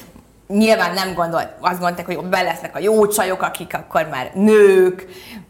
nyilván 0.48 0.94
nem 0.94 1.14
gondolt, 1.14 1.48
azt 1.60 1.78
gondolták, 1.78 2.06
hogy 2.06 2.26
be 2.26 2.42
lesznek 2.42 2.76
a 2.76 2.78
jó 2.78 3.06
csajok, 3.06 3.42
akik 3.42 3.74
akkor 3.74 4.08
már 4.10 4.30
nők, 4.34 5.06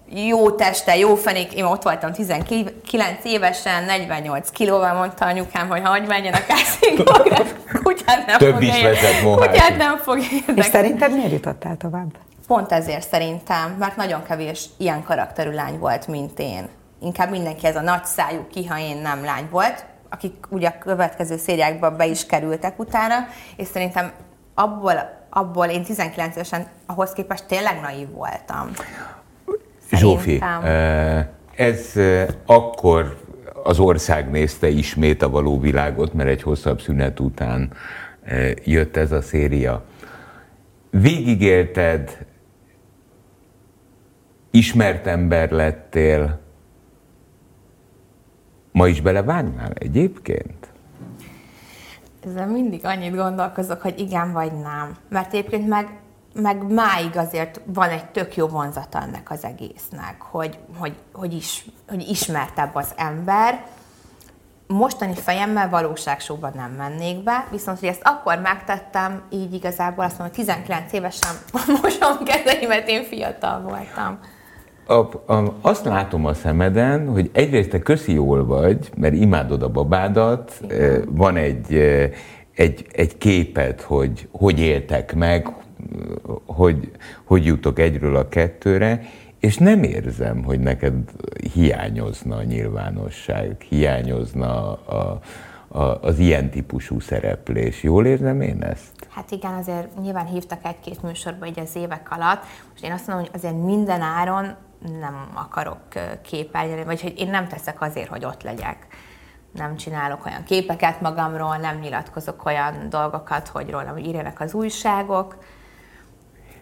jó 0.09 0.51
teste, 0.51 0.97
jó 0.97 1.15
fenék. 1.15 1.53
Én 1.53 1.65
ott 1.65 1.83
voltam 1.83 2.13
19 2.13 3.25
évesen, 3.25 3.85
48 3.85 4.51
kilóval 4.51 4.95
mondta 4.95 5.25
anyukám, 5.25 5.69
hogy 5.69 5.81
hagyj 5.85 6.07
menjen 6.07 6.35
a 6.35 6.39
castingokra. 6.39 7.45
Kutyát 7.83 8.27
nem 8.27 8.39
Több 8.39 8.53
fog 8.53 8.63
is 8.63 8.83
vezet 8.83 9.23
Kutyát 9.23 9.77
nem 9.77 9.97
fog 9.97 10.19
érdekelni. 10.19 10.61
És 10.61 10.67
szerinted 10.67 11.13
miért 11.13 11.33
jutottál 11.33 11.77
tovább? 11.77 12.11
Pont 12.47 12.73
ezért 12.73 13.09
szerintem, 13.09 13.77
mert 13.79 13.97
nagyon 13.97 14.23
kevés 14.23 14.65
ilyen 14.77 15.03
karakterű 15.03 15.51
lány 15.51 15.79
volt, 15.79 16.07
mint 16.07 16.39
én. 16.39 16.69
Inkább 17.01 17.31
mindenki 17.31 17.67
ez 17.67 17.77
a 17.77 17.81
nagy 17.81 18.05
szájú 18.05 18.47
kiha 18.53 18.79
én 18.79 18.97
nem 18.97 19.25
lány 19.25 19.49
volt, 19.51 19.85
akik 20.11 20.47
ugye 20.49 20.69
a 20.69 20.79
következő 20.79 21.37
szériákban 21.37 21.97
be 21.97 22.07
is 22.07 22.27
kerültek 22.27 22.79
utána, 22.79 23.15
és 23.57 23.67
szerintem 23.67 24.13
abból, 24.55 25.25
abból 25.31 25.67
én 25.67 25.83
19 25.83 26.35
évesen 26.35 26.67
ahhoz 26.87 27.13
képest 27.13 27.47
tényleg 27.47 27.81
naív 27.81 28.11
voltam. 28.11 28.71
Zsófi, 29.91 30.41
eh, 30.63 31.27
ez 31.57 31.91
eh, 31.95 32.27
akkor 32.47 33.17
az 33.63 33.79
ország 33.79 34.31
nézte 34.31 34.69
ismét 34.69 35.23
a 35.23 35.29
való 35.29 35.61
világot, 35.61 36.13
mert 36.13 36.29
egy 36.29 36.43
hosszabb 36.43 36.81
szünet 36.81 37.21
után 37.21 37.73
eh, 38.25 38.53
jött 38.65 38.97
ez 38.97 39.13
a 39.13 39.23
széria. 39.23 39.85
Végigélted, 40.91 42.27
ismert 44.51 45.07
ember 45.07 45.51
lettél, 45.51 46.41
ma 48.77 48.89
is 48.89 49.01
belevágnál 49.01 49.71
egyébként? 49.75 50.67
Ezzel 52.27 52.47
mindig 52.47 52.85
annyit 52.85 53.15
gondolkozok, 53.15 53.83
hogy 53.83 53.99
igen 53.99 54.33
vagy 54.33 54.53
nem. 54.53 54.97
Mert 55.09 55.35
egyébként 55.35 55.69
meg 55.69 55.89
meg 56.43 56.73
máig 56.73 57.17
azért 57.17 57.61
van 57.65 57.89
egy 57.89 58.05
tök 58.05 58.37
jó 58.37 58.47
vonzata 58.47 59.03
ennek 59.03 59.31
az 59.31 59.45
egésznek, 59.45 60.17
hogy, 60.19 60.59
hogy, 60.79 60.95
hogy, 61.13 61.35
is, 61.35 61.65
hogy 61.89 62.09
ismertebb 62.09 62.75
az 62.75 62.93
ember. 62.97 63.67
Mostani 64.67 65.15
fejemmel 65.15 65.69
valóságsóban 65.69 66.53
nem 66.55 66.71
mennék 66.71 67.23
be, 67.23 67.47
viszont 67.51 67.79
hogy 67.79 67.89
ezt 67.89 68.03
akkor 68.05 68.39
megtettem, 68.39 69.23
így 69.31 69.55
igazából 69.55 70.05
azt 70.05 70.19
mondom, 70.19 70.37
hogy 70.37 70.45
19 70.47 70.93
évesen 70.93 71.35
mosom 71.83 72.25
kezeimet, 72.25 72.89
én 72.89 73.05
fiatal 73.05 73.61
voltam. 73.61 74.19
A, 74.87 74.95
a, 75.33 75.55
azt 75.61 75.85
látom 75.85 76.25
a 76.27 76.35
szemeden, 76.35 77.09
hogy 77.09 77.31
egyrészt 77.33 77.71
te 77.71 77.79
köszi 77.79 78.13
jól 78.13 78.47
vagy, 78.47 78.91
mert 78.97 79.15
imádod 79.15 79.63
a 79.63 79.69
babádat, 79.69 80.61
Igen. 80.63 81.05
van 81.11 81.37
egy, 81.37 81.75
egy, 82.55 82.87
egy 82.93 83.19
képet, 83.19 83.81
hogy 83.81 84.29
hogy 84.31 84.61
éltek 84.61 85.15
meg, 85.15 85.49
hogy, 86.47 86.91
hogy 87.25 87.45
jutok 87.45 87.79
egyről 87.79 88.17
a 88.17 88.29
kettőre, 88.29 89.03
és 89.41 89.57
nem 89.57 89.83
érzem, 89.83 90.45
hogy 90.45 90.61
neked 90.61 90.95
hiányozna 91.53 92.37
a 92.37 92.43
nyilvánosság, 92.43 93.61
hiányozna 93.69 94.73
a, 94.73 95.21
a, 95.69 95.99
az 96.01 96.19
ilyen 96.19 96.51
típusú 96.51 97.01
szereplés. 97.01 97.83
Jól 97.83 98.07
érzem 98.07 98.41
én 98.41 98.63
ezt? 98.63 99.09
Hát 99.09 99.31
igen, 99.31 99.53
azért 99.53 100.01
nyilván 100.03 100.27
hívtak 100.27 100.59
egy-két 100.63 101.03
műsorba 101.03 101.47
így 101.47 101.61
az 101.61 101.77
évek 101.77 102.09
alatt. 102.11 102.43
Most 102.71 102.85
én 102.85 102.93
azt 102.93 103.07
mondom, 103.07 103.27
hogy 103.27 103.35
azért 103.35 103.65
minden 103.65 104.01
áron 104.01 104.55
nem 105.01 105.29
akarok 105.35 105.81
képelni, 106.23 106.85
vagy 106.85 107.03
hogy 107.03 107.15
én 107.19 107.31
nem 107.31 107.49
teszek 107.49 107.81
azért, 107.81 108.09
hogy 108.09 108.25
ott 108.25 108.43
legyek. 108.43 108.87
Nem 109.53 109.77
csinálok 109.77 110.27
olyan 110.27 110.45
képeket 110.45 111.01
magamról, 111.01 111.57
nem 111.57 111.79
nyilatkozok 111.79 112.45
olyan 112.45 112.89
dolgokat, 112.89 113.49
hogy 113.49 113.71
rólam 113.71 113.97
írjanak 113.97 114.41
az 114.41 114.55
újságok 114.55 115.37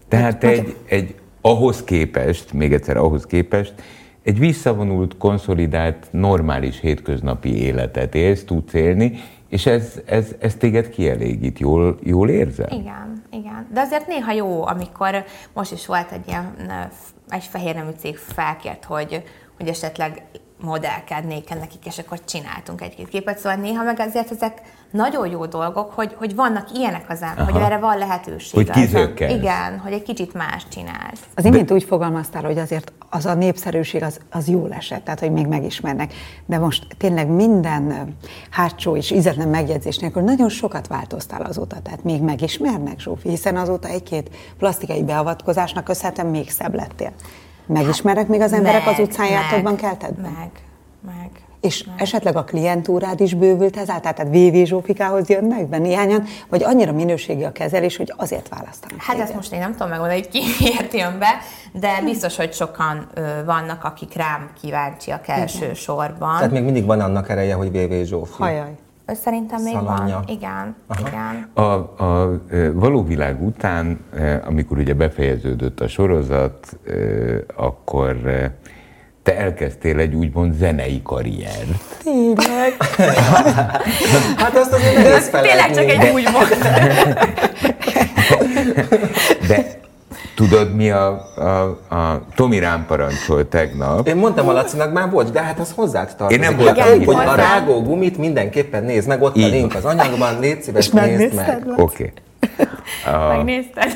tehát 0.08 0.32
hát, 0.32 0.44
egy, 0.44 0.76
egy 0.86 1.14
ahhoz 1.40 1.84
képest, 1.84 2.52
még 2.52 2.72
egyszer 2.72 2.96
ahhoz 2.96 3.26
képest, 3.26 3.74
egy 4.22 4.38
visszavonult, 4.38 5.16
konszolidált, 5.16 6.06
normális 6.10 6.80
hétköznapi 6.80 7.62
életet 7.62 8.14
élsz, 8.14 8.44
tudsz 8.44 8.72
élni, 8.72 9.12
és 9.48 9.66
ez, 9.66 10.00
ez, 10.04 10.34
ez 10.38 10.54
téged 10.54 10.88
kielégít, 10.88 11.58
jól, 11.58 11.98
jól 12.02 12.28
érzem? 12.28 12.66
Igen, 12.70 13.22
igen. 13.30 13.66
De 13.72 13.80
azért 13.80 14.06
néha 14.06 14.32
jó, 14.32 14.66
amikor 14.66 15.24
most 15.52 15.72
is 15.72 15.86
volt 15.86 16.12
egy 16.12 16.28
ilyen, 16.28 16.54
egy 17.34 17.44
fehér 17.44 17.74
nemű 17.74 17.90
cég 17.98 18.16
felkért, 18.16 18.84
hogy, 18.84 19.22
hogy 19.56 19.68
esetleg 19.68 20.22
modellkednék 20.60 21.48
nekik, 21.48 21.86
és 21.86 21.98
akkor 21.98 22.24
csináltunk 22.24 22.80
egy-két 22.80 23.08
képet. 23.08 23.38
Szóval 23.38 23.54
néha 23.54 23.82
meg 23.82 24.00
azért 24.00 24.30
ezek 24.30 24.60
nagyon 24.94 25.30
jó 25.30 25.46
dolgok, 25.46 25.92
hogy, 25.92 26.14
hogy 26.18 26.34
vannak 26.34 26.68
ilyenek 26.74 27.04
az 27.08 27.22
ember, 27.22 27.44
hogy 27.44 27.62
erre 27.62 27.78
van 27.78 27.98
lehetőség. 27.98 28.54
Hogy 28.54 28.70
kizökkensz. 28.70 29.32
Igen, 29.32 29.78
hogy 29.78 29.92
egy 29.92 30.02
kicsit 30.02 30.34
más 30.34 30.66
csinálsz. 30.68 31.20
Az 31.34 31.44
imént 31.44 31.68
De... 31.68 31.74
úgy 31.74 31.84
fogalmaztál, 31.84 32.42
hogy 32.42 32.58
azért 32.58 32.92
az 33.10 33.26
a 33.26 33.34
népszerűség 33.34 34.02
az, 34.02 34.20
az 34.30 34.48
jól 34.48 34.72
esett, 34.72 35.04
tehát 35.04 35.20
hogy 35.20 35.32
még 35.32 35.46
megismernek. 35.46 36.14
De 36.46 36.58
most 36.58 36.86
tényleg 36.98 37.28
minden 37.28 38.14
hátsó 38.50 38.96
és 38.96 39.10
ízetlen 39.10 39.48
megjegyzés 39.48 39.98
nélkül 39.98 40.22
nagyon 40.22 40.48
sokat 40.48 40.86
változtál 40.86 41.42
azóta, 41.42 41.76
tehát 41.82 42.04
még 42.04 42.22
megismernek, 42.22 43.00
Zsófi, 43.00 43.28
hiszen 43.28 43.56
azóta 43.56 43.88
egy-két 43.88 44.30
plastikai 44.58 45.02
beavatkozásnak 45.02 45.84
köszönhetően 45.84 46.26
még 46.28 46.50
szebb 46.50 46.74
lettél. 46.74 47.12
Megismerek 47.66 48.28
még 48.28 48.40
az 48.40 48.52
emberek 48.52 48.84
meg, 48.84 48.94
az 48.94 49.00
utcán 49.00 49.76
kelted? 49.76 50.16
Meg, 50.20 50.50
meg. 51.00 51.30
És 51.64 51.84
meg. 51.84 51.94
esetleg 51.98 52.36
a 52.36 52.44
klientúrád 52.44 53.20
is 53.20 53.34
bővült 53.34 53.76
ezáltal? 53.76 54.12
Tehát 54.12 54.32
VV 54.36 54.64
Zsófikához 54.64 55.28
jönnek 55.28 55.68
be 55.68 55.78
néhányan, 55.78 56.24
vagy 56.48 56.62
annyira 56.62 56.92
minőségi 56.92 57.44
a 57.44 57.52
kezelés, 57.52 57.96
hogy 57.96 58.12
azért 58.16 58.48
választanak? 58.48 59.00
Hát 59.00 59.18
ezt 59.18 59.34
most 59.34 59.52
én 59.52 59.58
nem 59.58 59.72
tudom 59.72 59.88
megmondani, 59.88 60.20
hogy 60.20 60.28
ki 60.28 60.40
miért 60.60 60.92
jön 60.92 61.18
be, 61.18 61.38
de 61.72 62.02
biztos, 62.04 62.36
hogy 62.36 62.52
sokan 62.52 63.06
ö, 63.14 63.20
vannak, 63.44 63.84
akik 63.84 64.14
rám 64.14 64.50
kíváncsiak 64.60 65.28
első 65.28 65.62
Igen. 65.62 65.74
sorban. 65.74 66.36
Tehát 66.36 66.50
még 66.50 66.62
mindig 66.64 66.84
van 66.84 67.00
annak 67.00 67.28
ereje, 67.28 67.54
hogy 67.54 67.70
VV 67.72 68.04
Zsófi. 68.04 68.42
Hajaj. 68.42 68.74
Szerintem 69.06 69.62
még 69.62 69.72
Szalanya. 69.74 70.14
van, 70.14 70.24
igen. 70.26 70.76
Aha. 70.86 71.08
igen. 71.08 71.50
A, 71.54 72.04
a 72.04 72.40
való 72.72 73.04
világ 73.04 73.42
után, 73.42 74.04
amikor 74.46 74.78
ugye 74.78 74.94
befejeződött 74.94 75.80
a 75.80 75.88
sorozat, 75.88 76.78
akkor 77.56 78.16
te 79.24 79.36
elkezdtél 79.36 79.98
egy 79.98 80.14
úgymond 80.14 80.54
zenei 80.54 81.02
karriert. 81.02 81.66
Tényleg? 82.02 82.76
hát 84.42 84.56
azt 84.56 84.72
azért 84.72 84.94
nehéz 84.94 85.30
Tényleg 85.30 85.74
csak 85.74 85.90
egy 85.90 86.10
úgymond. 86.12 86.48
De 89.48 89.82
Tudod, 90.34 90.74
mi 90.74 90.90
a, 90.90 91.06
a, 91.36 91.60
a 91.94 92.22
Tomi 92.34 92.58
rám 92.58 92.86
parancsolt 92.86 93.46
tegnap? 93.46 94.08
Én 94.08 94.16
mondtam 94.16 94.48
a 94.48 94.52
Lacinak 94.52 94.92
már, 94.92 95.10
bocs, 95.10 95.28
de 95.28 95.42
hát 95.42 95.58
az 95.58 95.72
hozzád 95.76 96.16
tartozik. 96.16 96.42
Én 96.42 96.48
nem 96.48 96.58
voltam 96.58 96.94
Igen, 96.94 97.04
hogy 97.04 97.26
a 97.26 97.34
rágó 97.34 97.82
gumit 97.82 98.18
mindenképpen 98.18 98.84
nézd 98.84 99.08
meg, 99.08 99.22
ott 99.22 99.36
Így. 99.36 99.44
a 99.44 99.48
link 99.48 99.74
az 99.74 99.84
anyagban, 99.84 100.40
légy 100.40 100.62
szíves, 100.62 100.88
nézd 100.88 101.34
meg. 101.34 101.62
Oké. 101.76 102.12
Okay. 103.06 103.36
Megnézted? 103.36 103.92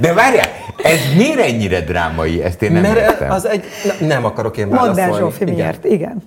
De 0.00 0.12
várjál, 0.12 0.48
ez 0.86 1.16
miért 1.16 1.38
ennyire 1.38 1.80
drámai? 1.80 2.42
Ezt 2.42 2.62
én 2.62 2.72
nem 2.72 2.82
Mert 2.82 2.96
értem. 2.96 3.30
az 3.30 3.46
egy, 3.46 3.64
nem 4.00 4.24
akarok 4.24 4.56
én 4.56 4.68
válaszolni. 4.68 5.00
Mondd 5.00 5.12
el, 5.12 5.20
Zsófi, 5.20 5.44
miért? 5.44 5.84
Igen. 5.84 6.22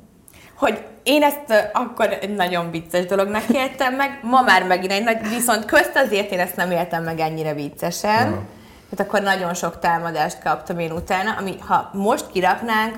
Hogy 0.56 0.80
én 1.04 1.24
ezt 1.24 1.70
akkor 1.74 2.18
egy 2.22 2.36
nagyon 2.36 2.72
vicces 2.72 3.06
dolognak 3.06 3.44
éltem 3.54 3.96
meg, 3.96 4.20
ma 4.22 4.42
már 4.42 4.64
megint 4.64 4.92
egy 4.92 5.04
nagy, 5.04 5.18
viszont 5.30 5.66
közt 5.66 5.92
azért 6.06 6.32
én 6.32 6.40
ezt 6.40 6.56
nem 6.56 6.72
éltem 6.72 7.04
meg 7.04 7.20
ennyire 7.20 7.54
viccesen. 7.54 8.28
Uh-huh. 8.28 8.44
Tehát 8.90 9.08
akkor 9.08 9.22
nagyon 9.22 9.54
sok 9.54 9.80
támadást 9.80 10.44
kaptam 10.44 10.80
én 10.80 10.92
utána, 10.92 11.36
ami 11.40 11.56
ha 11.60 11.90
most 11.94 12.26
kiraknánk, 12.32 12.96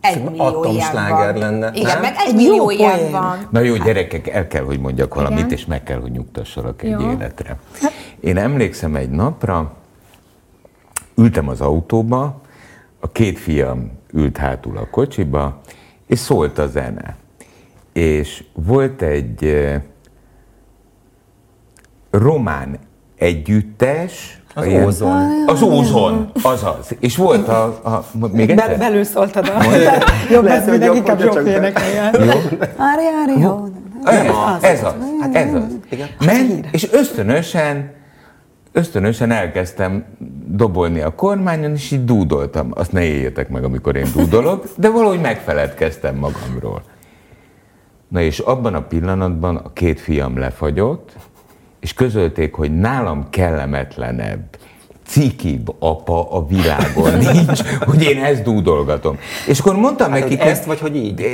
egy 0.00 0.22
millió 0.22 0.64
ilyen 0.64 0.92
van. 0.92 1.38
lenne. 1.38 1.70
Igen, 1.74 1.92
nem? 1.92 2.00
meg 2.00 2.14
egy, 2.18 2.28
egy 2.28 2.34
millió 2.34 2.70
ilyen 2.70 3.10
van. 3.10 3.48
Na 3.50 3.60
jó, 3.60 3.76
gyerekek, 3.76 4.28
el 4.28 4.46
kell, 4.46 4.64
hogy 4.64 4.80
mondjak 4.80 5.14
valamit, 5.14 5.38
Igen? 5.38 5.50
és 5.50 5.66
meg 5.66 5.82
kell, 5.82 6.00
hogy 6.00 6.10
nyugtassalak 6.10 6.82
egy 6.82 6.90
jó. 6.90 7.10
életre. 7.10 7.56
Én 8.20 8.36
emlékszem 8.36 8.94
egy 8.94 9.10
napra, 9.10 9.72
ültem 11.16 11.48
az 11.48 11.60
autóba, 11.60 12.40
a 13.00 13.12
két 13.12 13.38
fiam 13.38 13.90
ült 14.12 14.36
hátul 14.36 14.76
a 14.76 14.88
kocsiba, 14.90 15.60
és 16.06 16.18
szólt 16.18 16.58
a 16.58 16.66
zene 16.66 17.16
és 17.94 18.44
volt 18.52 19.02
egy 19.02 19.66
román 22.10 22.78
együttes, 23.16 24.38
az 24.54 24.66
ilyen, 24.66 24.84
ózon. 24.84 25.44
Az 25.46 25.62
ózon, 25.62 26.30
azaz. 26.42 26.94
És 26.98 27.16
volt 27.16 27.48
a... 27.48 27.64
a 27.64 28.04
még 28.32 28.50
egyszer? 28.50 28.68
Be, 28.68 28.76
belül 28.76 29.04
szóltad 29.04 29.48
a... 29.48 29.62
Jobb 30.30 30.44
lesz, 30.44 30.68
hogy 30.68 30.82
inkább 30.94 31.20
Zsófi 31.20 31.48
énekeljen. 31.48 32.14
Jó? 32.24 32.30
Ári, 32.76 33.02
ári, 33.22 33.40
jó. 33.40 33.64
Ez 34.60 34.82
az, 34.82 34.94
hát 35.20 35.34
ez 35.34 35.54
az. 35.54 35.78
Ment, 36.26 36.66
és 36.70 36.92
ösztönösen, 36.92 37.90
ösztönösen 38.76 39.30
elkezdtem 39.30 40.04
dobolni 40.46 41.00
a 41.00 41.14
kormányon, 41.14 41.72
és 41.72 41.90
így 41.90 42.04
dúdoltam. 42.04 42.70
Azt 42.74 42.92
ne 42.92 43.02
éljetek 43.02 43.48
meg, 43.48 43.64
amikor 43.64 43.96
én 43.96 44.06
dúdolok, 44.14 44.64
de 44.76 44.90
valahogy 44.90 45.20
megfeledkeztem 45.20 46.16
magamról. 46.16 46.82
Na 48.08 48.20
és 48.20 48.38
abban 48.38 48.74
a 48.74 48.82
pillanatban 48.82 49.56
a 49.56 49.72
két 49.72 50.00
fiam 50.00 50.38
lefagyott, 50.38 51.12
és 51.80 51.94
közölték, 51.94 52.54
hogy 52.54 52.78
nálam 52.78 53.30
kellemetlenebb, 53.30 54.44
cikibb 55.06 55.74
apa 55.78 56.30
a 56.30 56.46
világon 56.46 57.18
nincs, 57.32 57.62
hogy 57.80 58.02
én 58.02 58.22
ezt 58.22 58.42
dúdolgatom. 58.42 59.18
És 59.46 59.58
akkor 59.58 59.76
mondtam 59.76 60.10
hát, 60.10 60.20
nekik, 60.20 60.40
ezt 60.40 60.64
vagy, 60.64 60.80
hogy 60.80 60.96
így? 60.96 61.24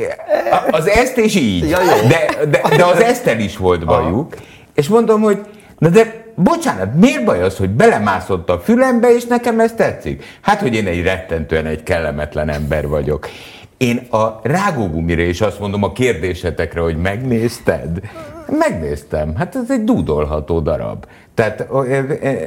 Az 0.71 0.89
ezt 0.89 1.17
és 1.17 1.35
így. 1.35 1.69
Ja, 1.69 1.79
jó. 1.83 2.09
De, 2.09 2.47
de, 2.47 2.77
de 2.77 2.85
az 2.85 3.01
eztel 3.01 3.39
is 3.39 3.57
volt 3.57 3.85
bajuk. 3.85 4.33
Aha. 4.33 4.43
És 4.75 4.89
mondom, 4.89 5.21
hogy 5.21 5.47
na 5.79 5.89
de 5.89 6.20
bocsánat, 6.35 6.95
miért 6.95 7.25
baj 7.25 7.43
az, 7.43 7.57
hogy 7.57 7.71
belemászott 7.71 8.51
a 8.51 8.59
fülembe, 8.59 9.15
és 9.15 9.25
nekem 9.25 9.61
ez 9.61 9.73
tetszik? 9.73 10.25
Hát, 10.41 10.61
hogy 10.61 10.75
én 10.75 10.87
egy 10.87 11.03
rettentően 11.03 11.67
egy 11.67 11.83
kellemetlen 11.83 12.49
ember 12.49 12.89
vagyok. 12.89 13.29
Én 13.77 14.07
a 14.11 14.41
rágógumire 14.43 15.23
is 15.23 15.41
azt 15.41 15.61
mondom 15.61 15.83
a 15.83 15.93
kérdésetekre, 15.93 16.81
hogy 16.81 16.97
megnézted? 16.97 18.01
Megnéztem. 18.59 19.37
Hát 19.37 19.57
ez 19.57 19.71
egy 19.71 19.85
dúdolható 19.85 20.61
darab. 20.61 21.07
Tehát 21.35 21.67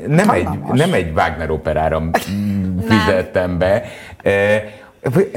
nem 0.07 0.29
egy, 0.29 0.47
nem 0.73 0.93
egy 0.93 1.11
Wagner 1.15 1.49
operára 1.49 2.09
fizettem 2.87 3.57
be, 3.57 3.83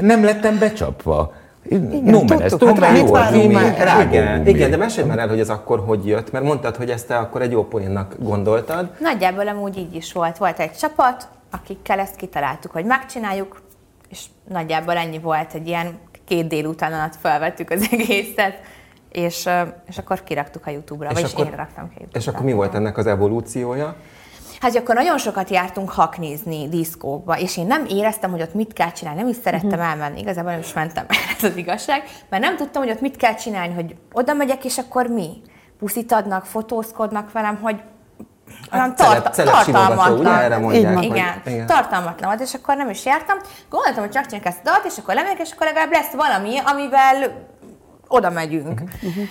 nem 0.01 0.23
lettem 0.23 0.57
becsapva. 0.59 1.33
Igen, 1.69 2.03
no, 2.03 2.19
tudtuk, 2.19 2.79
hát 2.79 2.97
jó, 2.97 3.41
igen, 4.01 4.47
igen, 4.47 4.69
de 4.69 4.77
mesélj 4.77 5.07
már 5.07 5.19
el, 5.19 5.27
hogy 5.27 5.39
ez 5.39 5.49
akkor 5.49 5.79
hogy 5.79 6.07
jött, 6.07 6.31
mert 6.31 6.45
mondtad, 6.45 6.75
hogy 6.75 6.89
ezt 6.89 7.07
te 7.07 7.17
akkor 7.17 7.41
egy 7.41 7.51
jó 7.51 7.63
poénnak 7.63 8.15
gondoltad. 8.19 8.89
Nagyjából 8.99 9.47
amúgy 9.47 9.77
így 9.77 9.95
is 9.95 10.13
volt. 10.13 10.37
Volt 10.37 10.59
egy 10.59 10.71
csapat, 10.71 11.27
akikkel 11.51 11.99
ezt 11.99 12.15
kitaláltuk, 12.15 12.71
hogy 12.71 12.85
megcsináljuk, 12.85 13.61
és 14.09 14.25
nagyjából 14.49 14.95
ennyi 14.95 15.19
volt, 15.19 15.53
egy 15.53 15.67
ilyen 15.67 15.97
két 16.25 16.47
délután 16.47 16.93
alatt 16.93 17.15
felvettük 17.21 17.69
az 17.69 17.87
egészet, 17.91 18.59
és, 19.11 19.49
és 19.87 19.97
akkor 19.97 20.23
kiraktuk 20.23 20.65
a 20.65 20.69
YouTube-ra, 20.69 21.09
és 21.09 21.15
vagyis 21.15 21.33
akkor, 21.33 21.45
én 21.45 21.55
raktam 21.55 21.89
ki 21.89 22.05
És 22.13 22.27
akkor 22.27 22.41
mi 22.41 22.53
volt 22.53 22.75
ennek 22.75 22.97
az 22.97 23.07
evolúciója? 23.07 23.95
Hát 24.59 24.75
akkor 24.75 24.95
nagyon 24.95 25.17
sokat 25.17 25.49
jártunk 25.49 25.89
haknézni 25.89 26.69
diszkókba, 26.69 27.37
és 27.39 27.57
én 27.57 27.67
nem 27.67 27.85
éreztem, 27.89 28.31
hogy 28.31 28.41
ott 28.41 28.53
mit 28.53 28.73
kell 28.73 28.91
csinálni, 28.91 29.19
nem 29.19 29.29
is 29.29 29.35
szerettem 29.43 29.69
uh-huh. 29.69 29.89
elmenni, 29.89 30.19
igazából 30.19 30.51
nem 30.51 30.59
is 30.59 30.73
mentem 30.73 31.05
ez 31.37 31.43
az 31.43 31.55
igazság, 31.55 32.03
mert 32.29 32.43
nem 32.43 32.55
tudtam, 32.55 32.81
hogy 32.81 32.91
ott 32.91 33.01
mit 33.01 33.17
kell 33.17 33.35
csinálni, 33.35 33.73
hogy 33.73 33.95
oda 34.11 34.33
megyek, 34.33 34.65
és 34.65 34.77
akkor 34.77 35.07
mi? 35.07 35.41
Puszit 35.79 36.11
adnak, 36.11 36.45
fotózkodnak 36.45 37.31
velem, 37.31 37.59
hogy 37.61 37.81
Hát 38.71 38.95
tart, 38.95 39.35
tartalmatlan. 39.35 40.19
Ugye, 40.19 40.29
erre 40.29 40.57
mondják, 40.57 40.95
hogy, 40.95 41.03
igen, 41.03 41.41
igen, 41.45 41.65
tartalmatlan 41.65 42.29
volt, 42.29 42.41
és 42.41 42.53
akkor 42.53 42.75
nem 42.75 42.89
is 42.89 43.05
jártam. 43.05 43.37
Gondoltam, 43.69 44.03
hogy 44.03 44.11
csak 44.11 44.23
csináljuk 44.23 44.47
ezt 44.47 44.59
a 44.59 44.69
dalt, 44.69 44.85
és 44.85 44.97
akkor 44.97 45.13
lemegyek, 45.13 45.39
és 45.39 45.51
akkor 45.51 45.65
legalább 45.65 45.91
lesz 45.91 46.11
valami, 46.11 46.57
amivel 46.57 47.47
oda 48.07 48.29
megyünk. 48.29 48.81
Uh-huh. 49.01 49.23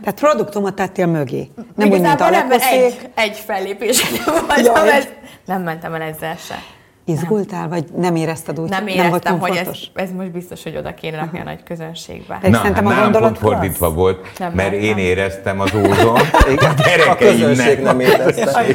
Tehát 0.00 0.20
produktumot 0.20 0.74
tettél 0.74 1.06
mögé. 1.06 1.50
Nem 1.76 1.90
úgy, 1.90 2.00
mint 2.00 2.20
a 2.20 2.30
nem, 2.30 2.50
egy, 2.50 3.10
egy 3.14 3.36
fellépés 3.36 4.10
voltam, 4.24 4.84
ja, 4.84 5.02
nem 5.44 5.62
mentem 5.62 5.94
el 5.94 6.02
ezzel 6.02 6.36
se. 6.36 6.62
Izgultál, 7.08 7.68
vagy 7.68 7.84
nem 7.96 8.16
érezted 8.16 8.60
úgy? 8.60 8.68
Nem 8.68 8.86
éreztem, 8.86 9.20
nem 9.22 9.38
hogy 9.38 9.56
ez, 9.56 9.68
ez 9.94 10.10
most 10.16 10.30
biztos, 10.30 10.62
hogy 10.62 10.76
oda 10.76 10.94
kéne 10.94 11.16
rakni 11.16 11.40
a 11.40 11.44
nagy 11.44 11.62
közönségbe. 11.62 12.38
Na, 12.42 12.56
szerintem 12.56 12.86
a 12.86 12.94
gondolat 12.94 13.38
pont 13.38 13.38
fordítva 13.38 13.92
volt, 13.92 14.38
nem 14.38 14.52
mert 14.52 14.72
én 14.72 14.96
éreztem 14.96 15.60
az 15.60 15.74
ózon, 15.74 16.16
a, 17.06 17.10
a 17.10 17.16
közönség 17.16 17.80
nem 17.80 18.00
érezte. 18.00 18.74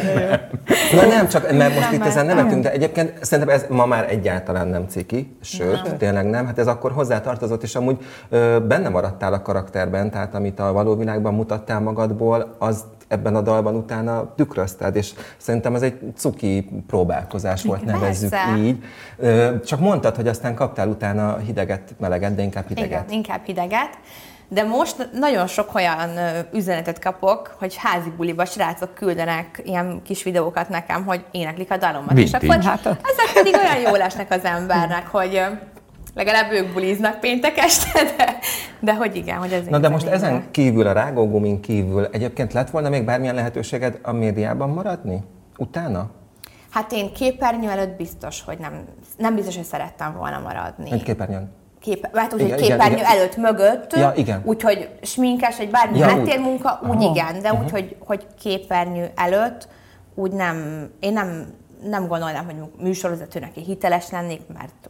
Na 0.94 1.06
nem, 1.06 1.28
csak 1.28 1.52
mert 1.52 1.74
most 1.74 1.92
nem 1.92 1.94
itt 1.94 2.06
ezen 2.06 2.26
nevetünk, 2.26 2.64
de 2.64 2.72
egyébként 2.72 3.14
szerintem 3.22 3.56
ez 3.56 3.66
ma 3.70 3.86
már 3.86 4.06
egyáltalán 4.10 4.68
nem 4.68 4.88
ciki, 4.88 5.38
sőt, 5.42 5.84
nem. 5.84 5.98
tényleg 5.98 6.30
nem, 6.30 6.46
hát 6.46 6.60
ez 6.60 6.68
akkor 6.68 6.92
hozzátartozott, 6.92 7.64
és 7.64 7.76
amúgy 7.76 7.98
ö, 8.30 8.58
benne 8.68 8.90
maradtál 8.90 9.34
a 9.34 9.42
karakterben, 9.42 10.12
tehát 10.12 10.36
amit 10.36 10.60
a 10.60 10.72
való 10.72 10.96
világban 10.96 11.34
mutattál 11.34 11.80
magadból, 11.80 12.56
az 12.60 12.84
ebben 13.14 13.36
a 13.36 13.42
dalban 13.42 13.76
utána 13.76 14.34
tükrözted, 14.36 14.96
és 14.96 15.14
szerintem 15.38 15.76
ez 15.76 15.82
egy 15.82 16.00
cuki 16.16 16.70
próbálkozás 16.88 17.64
volt, 17.64 17.86
nevezzük 17.86 18.30
Persze. 18.30 18.58
így. 18.58 18.84
Csak 19.66 19.80
mondtad, 19.80 20.16
hogy 20.16 20.28
aztán 20.28 20.56
kaptál 20.56 20.88
utána 20.88 21.38
hideget, 21.38 21.94
meleget, 22.00 22.36
de 22.36 22.42
inkább 22.42 22.68
hideget. 22.68 22.90
Igen, 22.90 23.06
inkább 23.10 23.46
hideget. 23.46 23.98
De 24.48 24.64
most 24.64 25.10
nagyon 25.14 25.48
sok 25.48 25.76
olyan 25.76 26.10
üzenetet 26.54 27.00
kapok, 27.00 27.56
hogy 27.60 27.76
házi 27.76 28.12
buliba 28.18 28.46
srácok 28.46 28.94
küldenek 28.94 29.62
ilyen 29.66 30.02
kis 30.04 30.24
videókat 30.24 30.70
nekem, 30.70 31.06
hogy 31.06 31.26
éneklik 31.32 31.72
a 31.72 31.78
dalomat. 31.78 32.18
És 32.18 32.34
akkor 32.34 32.62
hát, 32.64 32.86
ezek 32.86 33.34
pedig 33.34 33.56
olyan 33.56 33.80
jól 33.80 34.02
esnek 34.02 34.32
az 34.32 34.44
embernek, 34.44 35.08
hogy 35.08 35.42
legalább 36.16 36.52
ők 36.52 36.74
buliznak 36.74 37.20
péntek 37.20 37.58
este, 37.58 38.04
de, 38.18 38.38
de 38.80 38.96
hogy 38.96 39.16
igen, 39.16 39.38
hogy 39.38 39.52
ez 39.52 39.66
Na 39.66 39.80
de 39.80 39.90
most 39.90 40.08
ezen 40.08 40.44
kívül, 40.52 40.88
a 40.88 40.92
rágógumin 40.92 41.62
kívül 41.62 42.06
egyébként 42.06 42.54
lett 42.54 42.70
volna 42.70 42.90
még 42.90 43.06
bármilyen 43.06 43.36
lehetőséged 43.36 44.00
a 44.02 44.12
médiában 44.12 44.70
maradni? 44.70 45.24
Utána? 45.58 46.10
Hát 46.70 46.92
én 46.92 47.14
képernyő 47.14 47.70
előtt 47.70 47.98
biztos, 47.98 48.44
hogy 48.46 48.58
nem, 48.58 48.86
nem 49.18 49.36
biztos, 49.36 49.56
hogy 49.56 49.66
szerettem 49.66 50.16
volna 50.18 50.40
maradni. 50.40 50.92
Egy 50.92 51.04
képernyőn? 51.04 51.52
Kép, 51.80 52.16
hát 52.16 52.34
úgy, 52.34 52.40
igen, 52.40 52.52
hogy 52.52 52.62
képernyő 52.68 52.96
igen, 52.96 53.06
előtt, 53.06 53.38
mögött, 53.38 53.94
ja, 53.94 54.14
igen. 54.16 54.42
úgyhogy 54.46 54.90
sminkes, 55.02 55.58
vagy 55.58 55.70
bármi 55.70 55.98
ja, 55.98 56.08
háttérmunka, 56.08 56.80
úgy, 56.84 56.96
úgy 56.96 57.02
igen, 57.02 57.42
de 57.42 57.52
uh-huh. 57.52 57.64
úgy, 57.64 57.72
hogy, 57.72 57.96
hogy 58.00 58.28
képernyő 58.40 59.12
előtt, 59.16 59.68
úgy 60.16 60.32
nem, 60.32 60.90
én 61.00 61.14
nem, 61.14 61.54
nem 61.90 62.08
gondolnám, 62.08 62.46
hogy 62.46 62.56
műsorvezetőnek 62.80 63.54
hiteles 63.54 64.10
lennék, 64.10 64.42
mert 64.54 64.90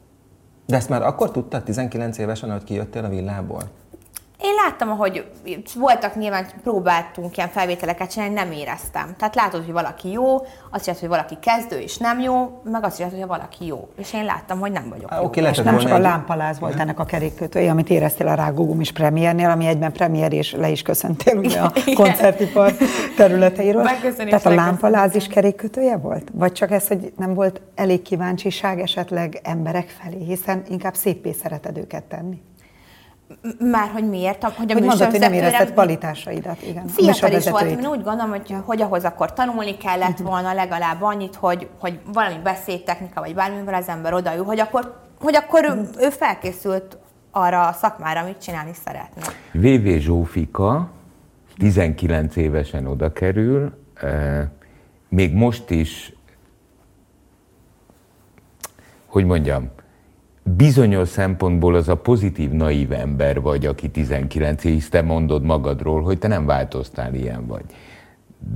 de 0.66 0.76
ezt 0.76 0.90
már 0.90 1.02
akkor 1.02 1.32
tudtad 1.32 1.64
19 1.64 2.18
évesen, 2.18 2.52
hogy 2.52 2.64
kijöttél 2.64 3.04
a 3.04 3.10
villából? 3.10 3.62
Én 4.46 4.54
láttam, 4.54 4.98
hogy 4.98 5.26
voltak 5.76 6.16
nyilván, 6.16 6.46
próbáltunk 6.64 7.38
ilyen 7.38 7.50
felvételeket 7.50 8.12
csinálni, 8.12 8.34
nem 8.34 8.52
éreztem. 8.52 9.16
Tehát 9.18 9.36
látod, 9.36 9.64
hogy 9.64 9.74
valaki 9.74 10.12
jó, 10.12 10.36
azt 10.70 10.86
jelenti, 10.86 11.00
hogy 11.00 11.08
valaki 11.08 11.38
kezdő 11.40 11.80
és 11.80 11.98
nem 11.98 12.20
jó, 12.20 12.62
meg 12.64 12.84
azt 12.84 12.98
jelenti, 12.98 13.20
hogy 13.20 13.30
valaki 13.30 13.66
jó. 13.66 13.90
És 13.98 14.14
én 14.14 14.26
láttam, 14.26 14.60
hogy 14.60 14.72
nem 14.72 14.90
vagyok 14.90 15.10
Há, 15.10 15.20
jó. 15.20 15.26
Okay, 15.26 15.44
és 15.44 15.58
nem 15.58 15.78
csak 15.78 15.90
egy... 15.90 15.96
a 15.96 16.00
lámpaláz 16.00 16.60
volt 16.60 16.80
ennek 16.80 17.00
a 17.00 17.04
kerékkötője, 17.06 17.72
amit 17.72 17.90
éreztél 17.90 18.28
a 18.28 18.34
Rágógum 18.34 18.82
is 18.82 18.92
premiernél, 18.92 19.50
ami 19.50 19.66
egyben 19.66 19.92
premier 19.92 20.34
és 20.34 20.52
le 20.52 20.70
is 20.70 20.82
köszöntél 20.82 21.38
ugye 21.38 21.60
a 21.60 21.72
koncertipar 22.02 22.74
területeiről. 23.16 23.84
Tehát 24.16 24.46
a 24.46 24.54
lámpaláz 24.54 25.16
is 25.16 25.28
kerékkötője 25.28 25.98
volt? 25.98 26.30
Vagy 26.34 26.52
csak 26.52 26.72
ez, 26.72 26.88
hogy 26.88 27.14
nem 27.18 27.34
volt 27.34 27.62
elég 27.76 28.02
kíváncsiság 28.02 28.80
esetleg 28.80 29.40
emberek 29.44 29.96
felé, 30.02 30.24
hiszen 30.24 30.64
inkább 30.70 30.96
szépé 30.96 31.32
szereted 31.32 31.78
őket 31.78 32.04
tenni? 32.04 32.42
Már 33.60 33.90
hogy 33.90 34.10
miért? 34.10 34.44
Hogy, 34.44 34.72
a 34.72 34.74
hogy 34.74 34.84
mondod, 34.84 35.10
hogy 35.10 35.20
nem 35.20 35.34
érezted 35.34 35.72
kvalitásaidat, 35.72 36.62
igen. 36.62 36.88
Fiatal 36.88 37.32
is 37.32 37.50
volt, 37.50 37.70
én 37.70 37.86
úgy 37.86 38.04
gondolom, 38.04 38.30
hogy, 38.30 38.56
hogy 38.66 38.82
ahhoz 38.82 39.04
akkor 39.04 39.34
tanulni 39.34 39.78
kellett 39.78 40.10
uh-huh. 40.10 40.28
volna 40.28 40.54
legalább 40.54 41.02
annyit, 41.02 41.36
hogy, 41.36 41.68
hogy 41.80 42.00
valami 42.14 42.36
beszédtechnika, 42.44 43.22
vagy 43.22 43.36
bármivel 43.36 43.74
az 43.74 43.88
ember 43.88 44.14
odaül, 44.14 44.44
hogy 44.44 44.60
akkor, 44.60 45.02
hogy 45.20 45.36
akkor 45.36 45.66
uh-huh. 45.66 45.88
ő, 46.00 46.06
ő 46.06 46.10
felkészült 46.10 46.98
arra 47.32 47.68
a 47.68 47.72
szakmára, 47.72 48.20
amit 48.20 48.42
csinálni 48.42 48.72
szeretne. 48.86 49.22
VV 49.54 50.00
Zsófika 50.00 50.90
19 51.58 52.36
évesen 52.36 52.88
oda 52.88 53.12
kerül, 53.12 53.74
még 55.10 55.34
most 55.34 55.70
is, 55.70 56.14
hogy 59.06 59.26
mondjam, 59.26 59.70
bizonyos 60.44 61.08
szempontból 61.08 61.76
az 61.76 61.90
a 61.90 61.96
pozitív, 61.96 62.52
naív 62.52 62.92
ember 62.92 63.42
vagy, 63.42 63.66
aki 63.66 63.90
19 63.90 64.64
és 64.64 64.90
te 64.90 65.02
mondod 65.02 65.44
magadról, 65.44 66.02
hogy 66.02 66.18
te 66.18 66.28
nem 66.28 66.46
változtál, 66.46 67.14
ilyen 67.14 67.48
vagy. 67.48 67.64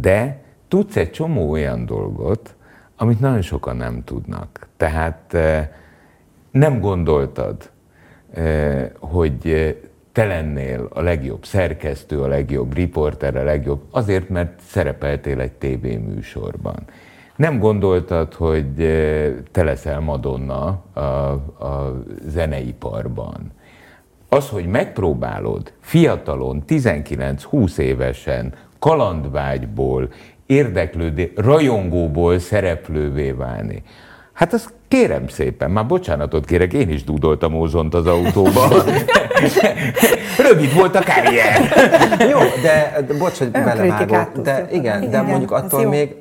De 0.01 0.41
tudsz 0.67 0.95
egy 0.95 1.11
csomó 1.11 1.49
olyan 1.51 1.85
dolgot, 1.85 2.55
amit 2.97 3.19
nagyon 3.19 3.41
sokan 3.41 3.75
nem 3.75 4.03
tudnak. 4.03 4.67
Tehát 4.77 5.33
eh, 5.33 5.69
nem 6.51 6.79
gondoltad, 6.79 7.69
eh, 8.33 8.89
hogy 8.99 9.75
te 10.11 10.25
lennél 10.25 10.87
a 10.93 11.01
legjobb 11.01 11.45
szerkesztő, 11.45 12.21
a 12.21 12.27
legjobb 12.27 12.73
riporter, 12.73 13.35
a 13.35 13.43
legjobb, 13.43 13.81
azért, 13.91 14.29
mert 14.29 14.59
szerepeltél 14.67 15.39
egy 15.39 15.51
tévéműsorban. 15.51 16.75
Nem 17.37 17.59
gondoltad, 17.59 18.33
hogy 18.33 18.81
eh, 18.81 19.33
te 19.51 19.63
leszel 19.63 19.99
Madonna 19.99 20.81
a, 20.93 20.99
a 20.99 22.03
zeneiparban. 22.27 23.51
Az, 24.29 24.49
hogy 24.49 24.65
megpróbálod 24.65 25.73
fiatalon, 25.79 26.63
19-20 26.67 27.77
évesen, 27.77 28.53
kalandvágyból, 28.79 30.09
érdeklődő, 30.45 31.31
rajongóból 31.35 32.39
szereplővé 32.39 33.31
válni. 33.31 33.83
Hát 34.33 34.53
az 34.53 34.73
kérem 34.87 35.27
szépen, 35.27 35.71
már 35.71 35.85
bocsánatot 35.85 36.45
kérek, 36.45 36.73
én 36.73 36.89
is 36.89 37.03
dúdoltam 37.03 37.53
ózont 37.53 37.93
az 37.93 38.07
autóba. 38.07 38.67
Rövid 40.49 40.73
volt 40.73 40.95
a 40.95 41.03
karrier. 41.03 41.61
Jó, 42.19 42.39
de, 42.61 43.05
de 43.07 43.13
bocs, 43.17 43.37
hogy 43.37 43.51
belevágok, 43.51 44.37
de 44.37 44.67
igen, 44.71 45.01
igen, 45.01 45.09
de 45.11 45.21
mondjuk 45.21 45.51
attól 45.51 45.87
még, 45.87 46.15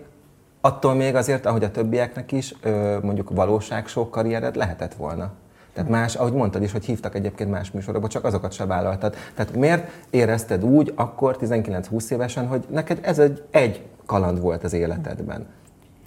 attól 0.67 0.95
még 0.95 1.15
azért, 1.15 1.47
ahogy 1.47 1.65
a 1.65 1.71
többieknek 1.71 2.33
is, 2.33 2.55
mondjuk 3.03 3.31
valóság 3.31 3.87
sok 3.87 4.11
karriered 4.11 4.57
lehetett 4.57 4.95
volna. 4.95 5.33
Tehát 5.73 5.91
más, 5.91 6.15
ahogy 6.15 6.33
mondtad 6.33 6.63
is, 6.63 6.73
hogy 6.73 6.85
hívtak 6.85 7.15
egyébként 7.15 7.51
más 7.51 7.71
műsorokba, 7.71 8.09
csak 8.09 8.25
azokat 8.25 8.53
se 8.53 8.67
vállaltad. 8.67 9.15
Tehát 9.35 9.55
miért 9.57 9.91
érezted 10.11 10.65
úgy 10.65 10.93
akkor 10.95 11.37
19-20 11.41 12.11
évesen, 12.11 12.47
hogy 12.47 12.65
neked 12.71 12.99
ez 13.03 13.19
egy, 13.19 13.43
egy 13.51 13.87
kaland 14.07 14.41
volt 14.41 14.65
az 14.65 14.73
életedben? 14.73 15.47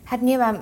Hát 0.10 0.22
nyilván 0.22 0.62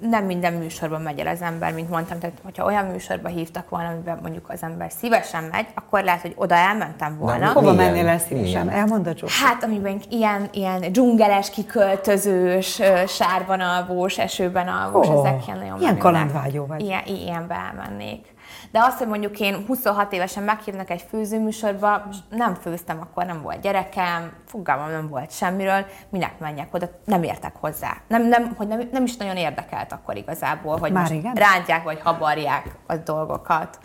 nem 0.00 0.24
minden 0.24 0.52
műsorban 0.52 1.00
megy 1.00 1.18
el 1.18 1.26
az 1.26 1.42
ember, 1.42 1.72
mint 1.72 1.90
mondtam, 1.90 2.18
tehát 2.18 2.36
hogyha 2.42 2.64
olyan 2.64 2.84
műsorba 2.84 3.28
hívtak 3.28 3.68
volna, 3.68 3.88
amiben 3.88 4.18
mondjuk 4.22 4.48
az 4.48 4.62
ember 4.62 4.90
szívesen 4.90 5.44
megy, 5.44 5.66
akkor 5.74 6.02
lehet, 6.04 6.20
hogy 6.20 6.32
oda 6.36 6.54
elmentem 6.54 7.18
volna. 7.18 7.46
Na, 7.46 7.52
hova 7.52 7.72
mennél 7.72 8.08
el 8.08 8.18
szívesen? 8.18 8.68
Elmondod, 8.68 9.18
Zsófi? 9.18 9.32
Hát, 9.44 9.64
amiben 9.64 10.00
ilyen, 10.08 10.48
ilyen 10.52 10.80
dzsungeles, 10.92 11.50
kiköltözős, 11.50 12.80
sárban 13.06 13.60
alvós, 13.60 14.18
esőben 14.18 14.68
alvós, 14.68 15.06
oh, 15.06 15.26
ezek 15.26 15.46
ilyen 15.46 15.58
nagyon 15.58 15.80
Ilyen 15.80 15.98
kalandvágyó 15.98 16.66
vagy. 16.66 16.80
Ilyen, 16.80 17.02
ilyenbe 17.06 17.54
elmennék. 17.54 18.36
De 18.70 18.78
azt, 18.82 18.98
hogy 18.98 19.06
mondjuk 19.06 19.40
én 19.40 19.64
26 19.66 20.12
évesen 20.12 20.42
meghívnak 20.42 20.90
egy 20.90 21.04
főzőműsorba, 21.08 22.08
nem 22.30 22.54
főztem, 22.54 23.00
akkor 23.00 23.24
nem 23.24 23.42
volt 23.42 23.60
gyerekem, 23.60 24.32
fogalmam 24.46 24.90
nem 24.90 25.08
volt 25.08 25.32
semmiről, 25.32 25.86
minek 26.08 26.38
menjek 26.38 26.74
oda, 26.74 26.88
nem 27.04 27.22
értek 27.22 27.56
hozzá. 27.60 27.96
Nem, 28.08 28.28
nem, 28.28 28.54
hogy 28.56 28.66
nem, 28.68 28.88
nem 28.92 29.04
is 29.04 29.16
nagyon 29.16 29.36
érdekelt 29.36 29.92
akkor 29.92 30.16
igazából, 30.16 30.78
hogy 30.78 30.92
Már 30.92 31.02
most 31.02 31.14
igen? 31.14 31.34
rántják 31.34 31.84
vagy 31.84 32.00
habarják 32.02 32.74
a 32.86 32.96
dolgokat. 32.96 33.78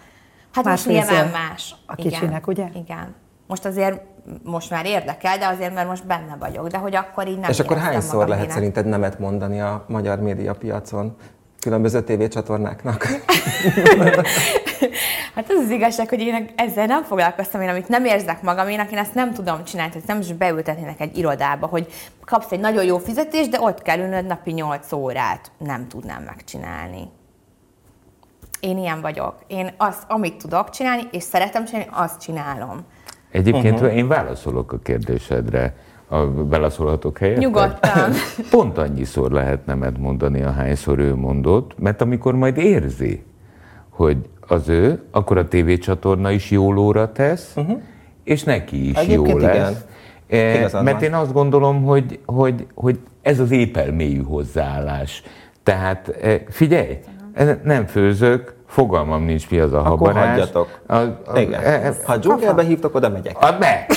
Hát 0.53 0.63
más 0.63 0.85
most 0.85 0.97
nyilván 0.97 1.27
más. 1.27 1.75
A 1.87 1.93
igen, 1.95 2.11
kicsinek, 2.11 2.47
ugye? 2.47 2.67
Igen. 2.73 3.15
Most 3.47 3.65
azért 3.65 4.01
most 4.43 4.69
már 4.69 4.85
érdekel, 4.85 5.37
de 5.37 5.47
azért, 5.47 5.73
mert 5.73 5.87
most 5.87 6.05
benne 6.05 6.35
vagyok, 6.39 6.67
de 6.67 6.77
hogy 6.77 6.95
akkor 6.95 7.27
így 7.27 7.39
nem 7.39 7.49
És 7.49 7.59
akkor 7.59 7.77
hányszor 7.77 8.27
lehet 8.27 8.43
ének. 8.43 8.55
szerinted 8.55 8.85
nemet 8.85 9.19
mondani 9.19 9.61
a 9.61 9.85
magyar 9.87 10.19
médiapiacon? 10.19 11.15
különböző 11.63 12.01
tévécsatornáknak. 12.01 13.07
hát 15.35 15.49
az 15.49 15.63
az 15.63 15.69
igazság, 15.69 16.09
hogy 16.09 16.19
én 16.19 16.49
ezzel 16.55 16.85
nem 16.85 17.03
foglalkoztam, 17.03 17.61
én 17.61 17.69
amit 17.69 17.87
nem 17.87 18.05
érzek 18.05 18.41
magam, 18.41 18.67
én, 18.67 18.87
én 18.91 18.97
ezt 18.97 19.13
nem 19.13 19.33
tudom 19.33 19.63
csinálni, 19.63 19.91
tehát 19.91 20.07
nem 20.07 20.19
is 20.19 20.33
beültetnének 20.33 20.99
egy 20.99 21.17
irodába, 21.17 21.67
hogy 21.67 21.87
kapsz 22.25 22.51
egy 22.51 22.59
nagyon 22.59 22.83
jó 22.83 22.97
fizetést, 22.97 23.49
de 23.49 23.61
ott 23.61 23.81
kell 23.81 23.99
ülnöd 23.99 24.25
napi 24.25 24.51
8 24.51 24.91
órát. 24.91 25.51
Nem 25.57 25.87
tudnám 25.87 26.23
megcsinálni. 26.23 27.09
Én 28.59 28.77
ilyen 28.77 29.01
vagyok. 29.01 29.35
Én 29.47 29.73
azt, 29.77 30.03
amit 30.07 30.35
tudok 30.35 30.69
csinálni, 30.69 31.03
és 31.11 31.23
szeretem 31.23 31.65
csinálni, 31.65 31.89
azt 31.91 32.21
csinálom. 32.21 32.85
Egyébként 33.31 33.79
uh-huh. 33.79 33.95
én 33.95 34.07
válaszolok 34.07 34.71
a 34.71 34.79
kérdésedre 34.79 35.75
a 36.07 36.25
beleszólhatok 36.25 37.17
helyet? 37.17 37.37
Nyugodtan. 37.37 38.11
Pont 38.49 38.77
annyiszor 38.77 39.31
lehet 39.31 39.65
nemet 39.65 39.97
mondani, 39.97 40.41
ahányszor 40.41 40.99
ő 40.99 41.15
mondott, 41.15 41.79
mert 41.79 42.01
amikor 42.01 42.35
majd 42.35 42.57
érzi, 42.57 43.23
hogy 43.95 44.17
az 44.47 44.69
ő, 44.69 45.01
akkor 45.11 45.37
a 45.37 45.47
tévécsatorna 45.47 46.31
is 46.31 46.51
jó 46.51 46.71
lóra 46.71 47.11
tesz, 47.11 47.53
uh-huh. 47.55 47.81
és 48.23 48.43
neki 48.43 48.89
is 48.89 48.95
Egyébként 48.95 49.41
jó 49.41 49.47
lesz. 49.47 49.85
Igen. 50.27 50.69
E, 50.73 50.81
mert 50.81 50.99
van. 50.99 51.03
én 51.03 51.13
azt 51.13 51.33
gondolom, 51.33 51.83
hogy, 51.83 52.19
hogy, 52.25 52.67
hogy 52.73 52.99
ez 53.21 53.39
az 53.39 53.51
épelmélyű 53.51 54.21
hozzáállás. 54.21 55.23
Tehát 55.63 56.07
e, 56.07 56.43
figyelj, 56.49 56.97
nem 57.63 57.85
főzök, 57.85 58.55
Fogalmam 58.73 59.23
nincs, 59.23 59.49
mi 59.49 59.59
az 59.59 59.73
a 59.73 59.79
Akkor 59.79 59.89
habarás. 59.89 60.29
hagyjatok. 60.29 60.79
A, 60.87 60.95
a, 60.95 61.39
Igen. 61.39 61.61
E, 61.61 61.85
e, 61.85 61.93
ha 62.05 62.17
dzsungelbe 62.17 62.63
hívtok, 62.63 62.95
oda 62.95 63.09
megyek. 63.09 63.35
Add 63.39 63.59
meg! 63.65 63.91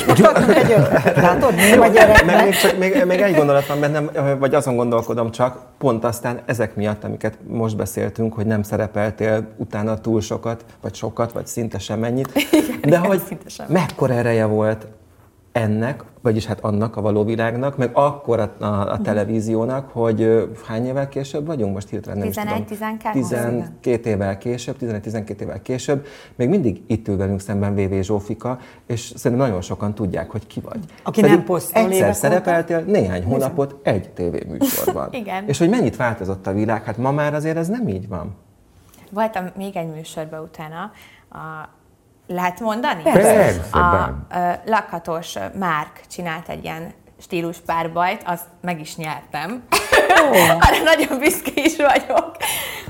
Látod, 1.16 1.54
mi 1.54 1.70
a 1.72 1.86
gyerek? 1.86 2.24
Meg 2.24 2.44
még, 2.44 2.54
csak, 2.54 2.78
még, 2.78 3.04
még 3.06 3.20
egy 3.20 3.34
gondolat 3.34 3.66
van 3.66 3.80
bennem, 3.80 4.10
vagy 4.38 4.54
azon 4.54 4.76
gondolkodom 4.76 5.30
csak, 5.30 5.58
pont 5.78 6.04
aztán 6.04 6.40
ezek 6.46 6.74
miatt, 6.74 7.04
amiket 7.04 7.38
most 7.48 7.76
beszéltünk, 7.76 8.34
hogy 8.34 8.46
nem 8.46 8.62
szerepeltél 8.62 9.48
utána 9.56 9.98
túl 9.98 10.20
sokat, 10.20 10.64
vagy 10.80 10.94
sokat, 10.94 11.32
vagy 11.32 11.46
szinte 11.46 11.78
sem 11.78 12.04
ennyit. 12.04 12.32
De 12.82 12.98
hogy 12.98 13.22
mekkora 13.68 14.14
ereje 14.14 14.44
volt 14.44 14.86
ennek, 15.52 16.04
vagyis 16.26 16.46
hát 16.46 16.60
annak 16.60 16.96
a 16.96 17.00
való 17.00 17.24
világnak, 17.24 17.76
meg 17.76 17.90
akkor 17.92 18.40
a, 18.40 18.64
a, 18.64 18.92
a 18.92 19.00
televíziónak, 19.00 19.90
hogy 19.92 20.48
hány 20.66 20.86
évvel 20.86 21.08
később 21.08 21.46
vagyunk? 21.46 21.74
Most 21.74 21.88
hirtelen 21.88 22.18
nem 22.18 22.28
11, 22.28 22.70
is 22.70 22.78
tudom. 22.78 22.98
12 23.12 24.10
évvel 24.10 24.38
később, 24.38 24.76
11-12 24.80 25.40
évvel 25.40 25.62
később, 25.62 26.06
még 26.34 26.48
mindig 26.48 26.82
itt 26.86 27.08
ül 27.08 27.16
velünk 27.16 27.40
szemben 27.40 27.74
VV 27.74 28.00
Zsófika, 28.00 28.58
és 28.86 29.12
szerintem 29.16 29.46
nagyon 29.46 29.62
sokan 29.62 29.94
tudják, 29.94 30.30
hogy 30.30 30.46
ki 30.46 30.60
vagy. 30.60 30.80
Aki 31.02 31.20
Pedig 31.20 31.36
nem 31.36 31.44
posztol 31.44 31.82
Egyszer 31.82 32.14
szerepeltél 32.14 32.76
óta? 32.76 32.90
néhány 32.90 33.24
hónapot 33.24 33.76
egy 33.82 34.10
tévéműsorban. 34.10 35.08
Igen. 35.22 35.44
És 35.46 35.58
hogy 35.58 35.68
mennyit 35.68 35.96
változott 35.96 36.46
a 36.46 36.52
világ, 36.52 36.84
hát 36.84 36.96
ma 36.96 37.10
már 37.10 37.34
azért 37.34 37.56
ez 37.56 37.68
nem 37.68 37.88
így 37.88 38.08
van. 38.08 38.34
Voltam 39.10 39.46
még 39.56 39.76
egy 39.76 39.88
műsorban 39.94 40.40
utána, 40.40 40.90
a 41.30 41.68
lehet 42.26 42.60
mondani? 42.60 43.02
Persze. 43.02 43.78
A, 43.78 43.78
a 43.78 44.14
lakhatós 44.64 45.34
Márk 45.58 46.00
csinált 46.08 46.48
egy 46.48 46.64
ilyen 46.64 46.92
stílus 47.18 47.58
párbajt, 47.58 48.22
azt 48.26 48.44
meg 48.60 48.80
is 48.80 48.96
nyertem. 48.96 49.62
Oh. 50.30 50.50
Arra 50.66 50.82
nagyon 50.84 51.18
büszke 51.18 51.50
is 51.54 51.76
vagyok. 51.76 52.36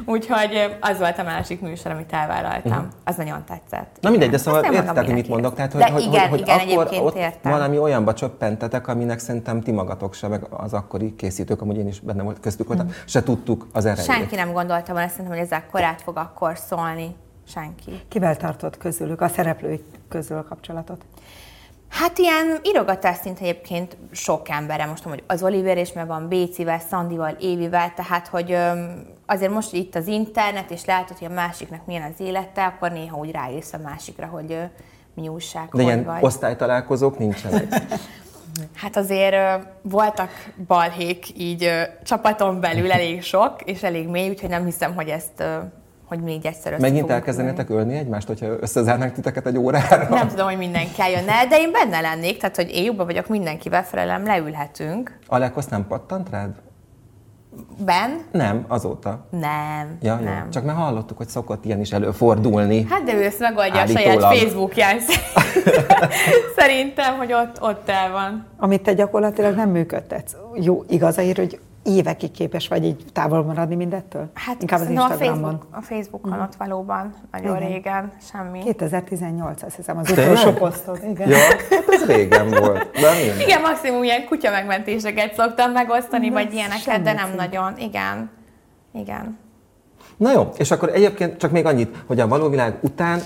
Úgyhogy 0.04 0.76
az 0.80 0.98
volt 0.98 1.18
a 1.18 1.22
másik 1.22 1.60
műsor, 1.60 1.90
amit 1.90 2.12
elvállaltam. 2.12 2.72
Uh-huh. 2.72 2.86
Az 3.04 3.16
nagyon 3.16 3.44
tetszett. 3.44 3.96
Na 4.00 4.10
mindegy, 4.10 4.30
de 4.30 4.38
szóval 4.38 4.72
értek, 4.72 5.12
mit 5.12 5.28
mondok. 5.28 5.54
Tehát, 5.54 5.72
hogy, 5.72 5.80
de 5.80 5.90
hogy, 5.90 6.02
igen, 6.02 6.28
hogy, 6.28 6.40
igen, 6.40 6.58
akkor 6.58 6.88
ott 7.00 7.16
értem. 7.16 7.52
valami 7.52 7.78
olyanba 7.78 8.14
csöppentetek, 8.14 8.88
aminek 8.88 9.18
szerintem 9.18 9.60
ti 9.60 9.70
magatok 9.70 10.14
se, 10.14 10.28
meg 10.28 10.46
az 10.50 10.72
akkori 10.72 11.14
készítők, 11.16 11.60
amúgy 11.60 11.76
én 11.76 11.86
is 11.86 12.00
benne 12.00 12.22
volt, 12.22 12.40
köztük 12.40 12.66
voltam, 12.66 12.86
uh-huh. 12.86 13.02
se 13.06 13.22
tudtuk 13.22 13.66
az 13.72 13.84
erejét. 13.84 14.10
Senki 14.10 14.34
nem 14.34 14.52
gondolta 14.52 14.92
volna, 14.92 15.08
szerintem, 15.08 15.34
hogy 15.34 15.44
ezzel 15.44 15.64
korát 15.70 16.02
fog 16.02 16.16
akkor 16.16 16.58
szólni. 16.58 17.16
Senki. 17.48 18.00
Kivel 18.08 18.36
tartott 18.36 18.76
közülük 18.76 19.20
a 19.20 19.28
szereplőik 19.28 19.82
közül 20.08 20.36
a 20.36 20.44
kapcsolatot? 20.44 21.04
Hát 21.88 22.18
ilyen 22.18 22.58
írogatás 22.62 23.16
szint 23.16 23.40
egyébként 23.40 23.96
sok 24.10 24.48
emberre, 24.48 24.86
most 24.86 25.02
hogy 25.02 25.22
az 25.26 25.42
Oliver 25.42 25.76
és 25.76 25.92
meg 25.92 26.06
van 26.06 26.28
Bécivel, 26.28 26.78
Szandival, 26.78 27.36
Évivel, 27.40 27.92
tehát 27.94 28.28
hogy 28.28 28.56
azért 29.26 29.52
most 29.52 29.72
itt 29.72 29.94
az 29.94 30.06
internet, 30.06 30.70
és 30.70 30.84
látod, 30.84 31.18
hogy 31.18 31.26
a 31.30 31.34
másiknak 31.34 31.86
milyen 31.86 32.12
az 32.12 32.20
élete, 32.20 32.64
akkor 32.64 32.92
néha 32.92 33.16
úgy 33.16 33.30
rájössz 33.30 33.72
a 33.72 33.78
másikra, 33.78 34.26
hogy 34.26 34.58
mi 35.14 35.28
újság, 35.28 35.68
De 35.72 35.82
ilyen 35.82 36.04
vagy. 36.04 36.24
osztálytalálkozók 36.24 37.18
nincsenek? 37.18 37.74
Hát 38.74 38.96
azért 38.96 39.66
voltak 39.82 40.30
balhék 40.66 41.38
így 41.40 41.70
csapaton 42.04 42.60
belül 42.60 42.92
elég 42.92 43.22
sok, 43.22 43.62
és 43.64 43.82
elég 43.82 44.08
mély, 44.08 44.28
úgyhogy 44.28 44.48
nem 44.48 44.64
hiszem, 44.64 44.94
hogy 44.94 45.08
ezt 45.08 45.44
hogy 46.08 46.20
még 46.20 46.46
egyszer 46.46 46.72
össze 46.72 46.82
Megint 46.82 47.10
elkezdenétek 47.10 47.70
ölni 47.70 47.96
egymást, 47.96 48.26
hogyha 48.26 48.46
összezárnánk 48.60 49.12
titeket 49.12 49.46
egy 49.46 49.58
órára? 49.58 50.08
Nem 50.08 50.28
tudom, 50.28 50.46
hogy 50.46 50.58
mindenki 50.58 51.00
eljönne, 51.00 51.46
de 51.48 51.58
én 51.58 51.72
benne 51.72 52.00
lennék, 52.00 52.38
tehát 52.38 52.56
hogy 52.56 52.70
én 52.74 52.84
jobban 52.84 53.06
vagyok 53.06 53.28
mindenkivel, 53.28 53.84
felelem, 53.84 54.24
leülhetünk. 54.24 55.18
Alekosz 55.26 55.66
nem 55.66 55.86
pattant 55.86 56.30
rád? 56.30 56.50
Ben? 57.84 58.20
Nem, 58.32 58.64
azóta. 58.68 59.26
Nem, 59.30 59.96
ja, 60.02 60.14
nem. 60.14 60.42
Jó. 60.44 60.50
Csak 60.50 60.64
már 60.64 60.76
hallottuk, 60.76 61.16
hogy 61.16 61.28
szokott 61.28 61.64
ilyen 61.64 61.80
is 61.80 61.92
előfordulni. 61.92 62.86
Hát 62.90 63.02
de 63.02 63.14
ő 63.14 63.24
ezt 63.24 63.38
megoldja 63.38 63.80
a 63.80 63.86
saját 63.86 64.22
Facebookján. 64.22 64.98
Szerintem, 66.56 67.16
hogy 67.16 67.32
ott, 67.32 67.62
ott 67.62 67.88
el 67.88 68.10
van. 68.10 68.46
Amit 68.56 68.82
te 68.82 68.92
gyakorlatilag 68.92 69.54
nem 69.54 69.70
működtetsz. 69.70 70.36
Jó, 70.54 70.84
igazaért, 70.88 71.36
hogy 71.36 71.60
évekig 71.86 72.30
képes 72.30 72.68
vagy 72.68 72.84
így 72.84 73.04
távol 73.12 73.44
maradni 73.44 73.74
mindettől? 73.74 74.30
Hát 74.34 74.60
Inkább 74.60 74.80
az 74.80 74.88
Instagramon. 74.90 75.44
A, 75.44 75.48
Facebook, 75.48 75.66
a 75.70 75.80
Facebookon 75.80 76.32
mm. 76.32 76.40
ott 76.40 76.54
valóban 76.54 77.14
nagyon 77.32 77.56
igen. 77.56 77.68
régen, 77.68 78.12
semmi. 78.32 78.58
2018, 78.58 79.62
azt 79.62 79.76
hiszem, 79.76 79.98
az 79.98 80.10
utolsó 80.10 80.52
posztod. 80.52 80.98
Igen. 81.10 81.28
Ja, 81.28 81.36
hát 81.70 81.84
ez 81.88 82.06
régen 82.06 82.50
volt. 82.50 82.90
De 83.00 83.42
igen, 83.44 83.60
maximum 83.60 84.02
ilyen 84.02 84.24
kutya 84.26 84.50
megmentéseket 84.50 85.34
szoktam 85.34 85.72
megosztani, 85.72 86.28
de 86.28 86.34
vagy 86.34 86.52
ilyeneket, 86.52 87.02
de 87.02 87.12
nem 87.12 87.34
nagyon. 87.36 87.78
Igen. 87.78 88.30
Igen. 88.92 89.38
Na 90.16 90.32
jó, 90.32 90.52
és 90.56 90.70
akkor 90.70 90.88
egyébként 90.88 91.38
csak 91.38 91.50
még 91.50 91.66
annyit, 91.66 91.96
hogy 92.06 92.20
a 92.20 92.28
való 92.28 92.48
világ 92.48 92.78
után 92.80 93.20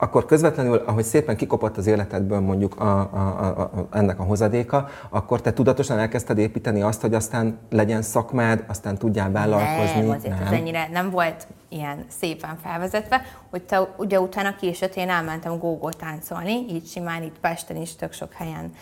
akkor 0.00 0.26
közvetlenül, 0.26 0.82
ahogy 0.86 1.04
szépen 1.04 1.36
kikopott 1.36 1.76
az 1.76 1.86
életedből 1.86 2.40
mondjuk 2.40 2.80
a, 2.80 3.00
a, 3.00 3.16
a, 3.16 3.60
a, 3.60 3.86
ennek 3.90 4.18
a 4.20 4.22
hozadéka, 4.22 4.88
akkor 5.08 5.40
te 5.40 5.52
tudatosan 5.52 5.98
elkezdted 5.98 6.38
építeni 6.38 6.82
azt, 6.82 7.00
hogy 7.00 7.14
aztán 7.14 7.58
legyen 7.70 8.02
szakmád, 8.02 8.64
aztán 8.68 8.98
tudjál 8.98 9.30
vállalkozni. 9.30 10.00
Nem, 10.00 10.10
azért 10.10 10.38
nem. 10.38 10.46
ez 10.46 10.52
ennyire 10.52 10.88
nem 10.92 11.10
volt 11.10 11.46
ilyen 11.68 12.04
szépen 12.20 12.58
felvezetve, 12.62 13.22
hogy 13.50 13.62
te 13.62 13.94
ugye 13.96 14.20
utána 14.20 14.54
később 14.54 14.92
én 14.94 15.08
elmentem 15.08 15.58
gógó 15.58 15.88
táncolni, 15.88 16.66
így 16.68 16.86
simán 16.86 17.22
itt 17.22 17.38
Pesten 17.40 17.76
is 17.76 17.96
tök 17.96 18.12
sok 18.12 18.32
helyen 18.32 18.72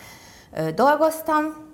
ö, 0.53 0.71
dolgoztam, 0.71 1.68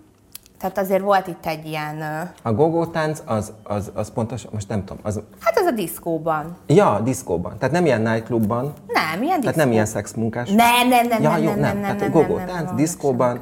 tehát 0.69 0.89
azért 0.89 1.01
volt 1.01 1.27
itt 1.27 1.45
egy 1.45 1.65
ilyen... 1.65 2.03
A 2.41 2.53
gogó 2.53 2.85
tánc 2.85 3.21
az, 3.25 3.53
az, 3.63 3.91
az 3.93 4.11
pontos, 4.13 4.45
most 4.51 4.67
nem 4.67 4.79
tudom. 4.85 4.97
Az... 5.03 5.21
Hát 5.39 5.57
az 5.57 5.65
a 5.65 5.71
diszkóban. 5.71 6.57
Ja, 6.67 6.99
diszkóban. 7.03 7.57
Tehát 7.59 7.73
nem 7.73 7.85
ilyen 7.85 8.01
nightclubban. 8.01 8.73
Nem, 8.87 9.23
ilyen 9.23 9.39
diszkó. 9.39 9.41
Tehát 9.41 9.55
nem 9.55 9.71
ilyen 9.71 9.85
szexmunkás. 9.85 10.49
Nem, 10.49 10.87
nem, 10.89 11.07
nem, 11.07 11.21
ja, 11.21 11.29
nem, 11.29 11.41
jó, 11.43 11.49
nem, 11.49 11.59
nem, 11.59 11.77
nem, 11.77 11.85
nem, 11.85 11.97
Tehát 11.97 12.13
gogó 12.13 12.39
tánc, 12.47 12.73
diszkóban. 12.75 13.39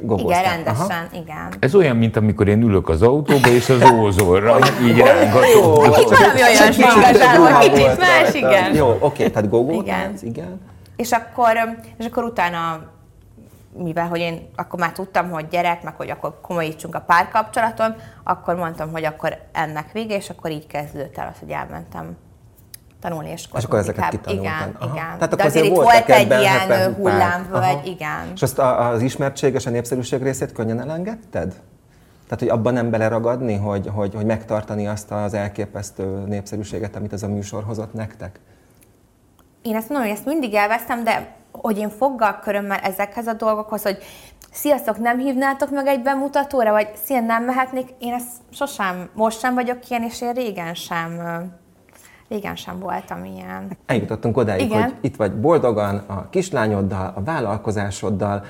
gogoztál. 0.00 0.40
Igen, 0.40 0.54
rendesen, 0.54 1.06
Aha. 1.12 1.22
igen. 1.22 1.48
Ez 1.58 1.74
olyan, 1.74 1.96
mint 1.96 2.16
amikor 2.16 2.48
én 2.48 2.62
ülök 2.62 2.88
az 2.88 3.02
autóba, 3.02 3.48
és 3.48 3.68
az 3.68 3.90
ózorra 3.90 4.58
így 4.82 4.98
rángatom. 4.98 5.84
Itt 5.84 6.08
valami 6.08 6.42
olyan 6.42 6.72
igazából, 6.72 7.58
kicsit 7.58 7.98
más, 7.98 8.34
igen. 8.34 8.74
Jó, 8.74 8.96
oké, 9.00 9.28
tehát 9.28 9.50
gogó. 9.50 9.80
Igen. 9.80 10.14
igen. 10.22 10.60
És 10.96 11.10
akkor, 11.12 11.52
és 11.98 12.06
akkor 12.06 12.24
utána 12.24 12.94
mivel 13.76 14.08
hogy 14.08 14.20
én 14.20 14.48
akkor 14.56 14.78
már 14.80 14.92
tudtam, 14.92 15.30
hogy 15.30 15.48
gyerek, 15.48 15.82
meg 15.82 15.94
hogy 15.94 16.10
akkor 16.10 16.40
komolyítsunk 16.40 16.94
a 16.94 17.00
párkapcsolaton, 17.00 17.94
akkor 18.24 18.54
mondtam, 18.54 18.92
hogy 18.92 19.04
akkor 19.04 19.38
ennek 19.52 19.92
vége, 19.92 20.16
és 20.16 20.30
akkor 20.30 20.50
így 20.50 20.66
kezdődött 20.66 21.18
el 21.18 21.30
az, 21.32 21.38
hogy 21.40 21.50
elmentem 21.50 22.16
tanulni 23.00 23.30
és 23.30 23.48
És 23.56 23.64
akkor 23.64 23.78
ezeket 23.78 24.08
kitanultam. 24.08 24.44
Igen, 24.44 24.76
Aha. 24.78 24.94
igen. 24.94 25.18
Tehát 25.18 25.34
De 25.34 25.44
azért 25.44 25.64
itt 25.66 25.74
volt 25.74 26.08
egy 26.08 26.30
ilyen 26.30 26.94
hullámvölgy, 26.94 27.86
igen. 27.86 28.30
És 28.34 28.42
azt 28.42 28.58
az 28.58 29.02
ismertség 29.02 29.54
és 29.54 29.66
a 29.66 29.70
népszerűség 29.70 30.22
részét 30.22 30.52
könnyen 30.52 30.80
elengedted? 30.80 31.54
Tehát, 32.28 32.38
hogy 32.38 32.48
abban 32.48 32.72
nem 32.72 32.90
beleragadni, 32.90 33.54
hogy, 33.54 33.90
hogy, 33.94 34.14
hogy 34.14 34.24
megtartani 34.24 34.86
azt 34.86 35.10
az 35.10 35.34
elképesztő 35.34 36.24
népszerűséget, 36.26 36.96
amit 36.96 37.12
ez 37.12 37.22
a 37.22 37.28
műsor 37.28 37.64
hozott 37.64 37.92
nektek? 37.92 38.40
Én 39.62 39.76
ezt 39.76 39.88
mondom, 39.88 40.08
hogy 40.08 40.16
ezt 40.16 40.26
mindig 40.26 40.54
elvesztem, 40.54 41.04
de 41.04 41.34
hogy 41.62 41.78
én 41.78 41.90
foggal 41.90 42.38
körömmel 42.42 42.78
ezekhez 42.78 43.26
a 43.26 43.32
dolgokhoz, 43.32 43.82
hogy 43.82 43.98
sziasztok, 44.52 44.98
nem 44.98 45.18
hívnátok 45.18 45.70
meg 45.70 45.86
egy 45.86 46.02
bemutatóra, 46.02 46.70
vagy 46.70 46.88
szia, 47.04 47.20
nem 47.20 47.44
mehetnék, 47.44 47.88
én 47.98 48.12
ezt 48.12 48.32
sosem, 48.52 49.08
most 49.12 49.38
sem 49.38 49.54
vagyok 49.54 49.88
ilyen, 49.88 50.02
és 50.02 50.20
én 50.20 50.32
régen 50.32 50.74
sem 50.74 51.20
régen 52.28 52.56
sem 52.56 52.78
voltam 52.78 53.24
ilyen. 53.24 53.76
Eljutottunk 53.86 54.36
odáig, 54.36 54.64
Igen. 54.64 54.82
hogy 54.82 54.94
itt 55.00 55.16
vagy 55.16 55.32
boldogan 55.32 55.96
a 55.96 56.28
kislányoddal, 56.30 57.12
a 57.14 57.22
vállalkozásoddal, 57.22 58.44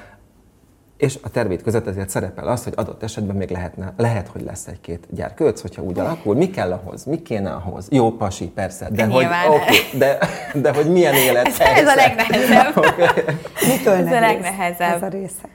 és 0.96 1.18
a 1.22 1.30
tervét 1.30 1.62
között 1.62 1.86
ezért 1.86 2.08
szerepel 2.08 2.48
az, 2.48 2.64
hogy 2.64 2.72
adott 2.76 3.02
esetben 3.02 3.36
még 3.36 3.50
lehetne, 3.50 3.92
lehet, 3.96 4.28
hogy 4.28 4.42
lesz 4.42 4.66
egy-két 4.66 5.06
gyerkőc, 5.10 5.60
hogyha 5.60 5.82
úgy 5.82 5.98
alakul. 5.98 6.34
Mi 6.34 6.50
kell 6.50 6.72
ahhoz? 6.72 7.04
Mi 7.04 7.22
kéne 7.22 7.50
ahhoz? 7.50 7.86
Jó, 7.90 8.12
pasi, 8.12 8.48
persze. 8.48 8.88
De, 8.90 9.04
hogy, 9.04 9.26
okay, 9.48 9.76
de, 9.98 10.18
de 10.54 10.72
hogy 10.72 10.90
milyen 10.90 11.14
élet 11.14 11.46
ez, 11.46 11.58
ez 11.58 11.86
a 11.86 11.94
legnehezebb. 11.94 12.76
okay. 12.76 13.24
Mitől 13.66 13.94
ez 13.94 14.06
a 14.06 14.20
legnehezebb. 14.20 14.94
Ez 14.94 15.02
a 15.02 15.08
része. 15.08 15.48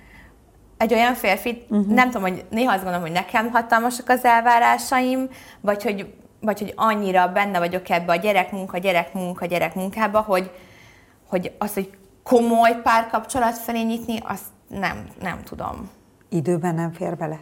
Egy 0.78 0.94
olyan 0.94 1.14
férfi, 1.14 1.66
uh-huh. 1.70 1.94
nem 1.94 2.12
tudom, 2.12 2.22
hogy 2.22 2.46
néha 2.50 2.72
azt 2.72 2.84
gondolom, 2.84 3.06
hogy 3.06 3.16
nekem 3.16 3.50
hatalmasak 3.52 4.10
az 4.10 4.26
elvárásaim, 4.26 5.30
vagy 5.62 5.84
hogy, 5.84 6.14
vagy 6.40 6.60
hogy 6.60 6.74
annyira 6.76 7.28
benne 7.28 7.60
vagyok 7.60 7.90
ebbe 7.90 8.12
a 8.12 8.16
gyerekmunka, 8.16 8.78
gyerekmunka, 8.78 9.46
gyerekmunkába, 9.46 10.20
hogy, 10.20 10.52
hogy 11.28 11.52
az, 11.58 11.74
hogy 11.74 11.90
komoly 12.24 12.82
párkapcsolat 12.84 13.58
felé 13.58 13.82
nyitni, 13.82 14.20
azt 14.24 14.44
nem, 14.80 15.08
nem 15.22 15.44
tudom. 15.44 15.90
Időben 16.30 16.76
nem 16.76 16.92
fér 16.92 17.18
bele? 17.18 17.40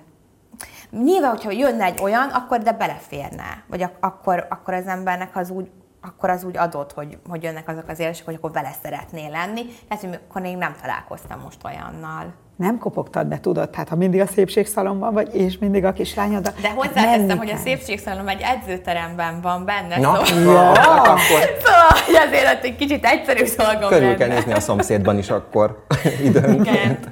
Nyilván, 0.89 1.29
hogyha 1.29 1.51
jönne 1.51 1.83
egy 1.83 2.01
olyan, 2.01 2.29
akkor 2.29 2.59
de 2.59 2.71
beleférne. 2.71 3.63
Vagy 3.67 3.81
ak- 3.81 3.97
akkor, 4.03 4.45
akkor 4.49 4.73
az 4.73 4.87
embernek 4.87 5.35
az 5.35 5.49
úgy, 5.49 5.71
akkor 6.01 6.29
az 6.29 6.43
úgy 6.43 6.57
adott, 6.57 6.91
hogy, 6.93 7.17
hogy 7.29 7.43
jönnek 7.43 7.67
azok 7.67 7.87
az 7.87 7.99
élesek, 7.99 8.25
hogy 8.25 8.35
akkor 8.35 8.51
vele 8.51 8.71
szeretnél 8.83 9.29
lenni. 9.29 9.65
Tehát, 9.87 10.03
hogy 10.03 10.19
akkor 10.27 10.41
még 10.41 10.57
nem 10.57 10.75
találkoztam 10.81 11.39
most 11.39 11.63
olyannal. 11.65 12.33
Nem 12.59 12.77
kopogtad 12.77 13.27
be, 13.27 13.39
tudod, 13.39 13.69
tehát 13.69 13.89
ha 13.89 13.95
mindig 13.95 14.19
a 14.19 14.25
szépségszalomban 14.25 15.13
vagy, 15.13 15.35
és 15.35 15.57
mindig 15.57 15.85
a 15.85 15.93
kislányod. 15.93 16.53
De 16.61 16.69
hozzáteszem, 16.69 17.37
hogy 17.37 17.49
a 17.49 17.57
szépségszalom 17.57 18.27
egy 18.27 18.41
edzőteremben 18.41 19.41
van 19.41 19.65
benne. 19.65 19.99
Na, 19.99 20.25
szóval, 20.25 20.53
ja. 20.53 20.91
akkor... 21.01 21.19
szóval 21.63 21.89
hogy 22.05 22.15
azért 22.15 22.63
egy 22.63 22.75
kicsit 22.75 23.05
egyszerű 23.05 23.45
szolgom 23.45 23.89
Körül 23.89 24.15
kell 24.15 24.27
nézni 24.27 24.53
a 24.53 24.59
szomszédban 24.59 25.17
is 25.17 25.29
akkor 25.29 25.85
időnként. 26.29 27.09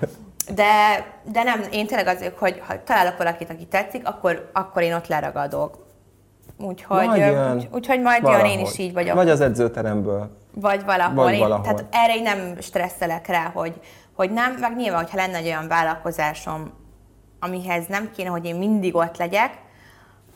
De, 0.55 1.05
de 1.31 1.43
nem, 1.43 1.61
én 1.71 1.87
tényleg 1.87 2.07
azért, 2.07 2.37
hogy 2.37 2.61
ha 2.67 2.73
találok 2.83 3.17
valakit, 3.17 3.49
aki 3.49 3.65
tetszik, 3.65 4.07
akkor, 4.07 4.49
akkor 4.53 4.81
én 4.81 4.93
ott 4.93 5.07
leragadok. 5.07 5.85
Úgyhogy, 6.57 7.07
majd 7.07 7.21
jön, 7.21 7.55
úgy, 7.55 7.67
úgyhogy 7.71 8.01
majd 8.01 8.21
valahogy. 8.21 8.49
jön, 8.49 8.59
én 8.59 8.65
is 8.65 8.77
így 8.77 8.93
vagyok. 8.93 9.15
Vagy 9.15 9.29
az 9.29 9.41
edzőteremből. 9.41 10.29
Vagy 10.53 10.85
valahol. 10.85 11.23
Vagy 11.23 11.33
én, 11.33 11.39
valahol. 11.39 11.63
Tehát 11.63 11.85
erre 11.91 12.15
én 12.15 12.23
nem 12.23 12.55
stresszelek 12.61 13.27
rá, 13.27 13.51
hogy, 13.53 13.73
hogy 14.17 14.31
nem, 14.31 14.53
meg 14.59 14.75
nyilván, 14.75 15.01
hogyha 15.03 15.17
lenne 15.17 15.37
egy 15.37 15.45
olyan 15.45 15.67
vállalkozásom, 15.67 16.73
amihez 17.39 17.87
nem 17.87 18.11
kéne, 18.11 18.29
hogy 18.29 18.45
én 18.45 18.55
mindig 18.55 18.95
ott 18.95 19.17
legyek, 19.17 19.61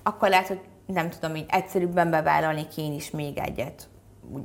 akkor 0.03 0.29
lehet, 0.29 0.47
hogy 0.47 0.61
nem 0.85 1.09
tudom, 1.09 1.35
így 1.35 1.45
egyszerűbben 1.49 2.09
bevállalni 2.09 2.67
én 2.75 2.93
is 2.93 3.09
még 3.09 3.37
egyet. 3.37 3.89
Úgy, 4.29 4.41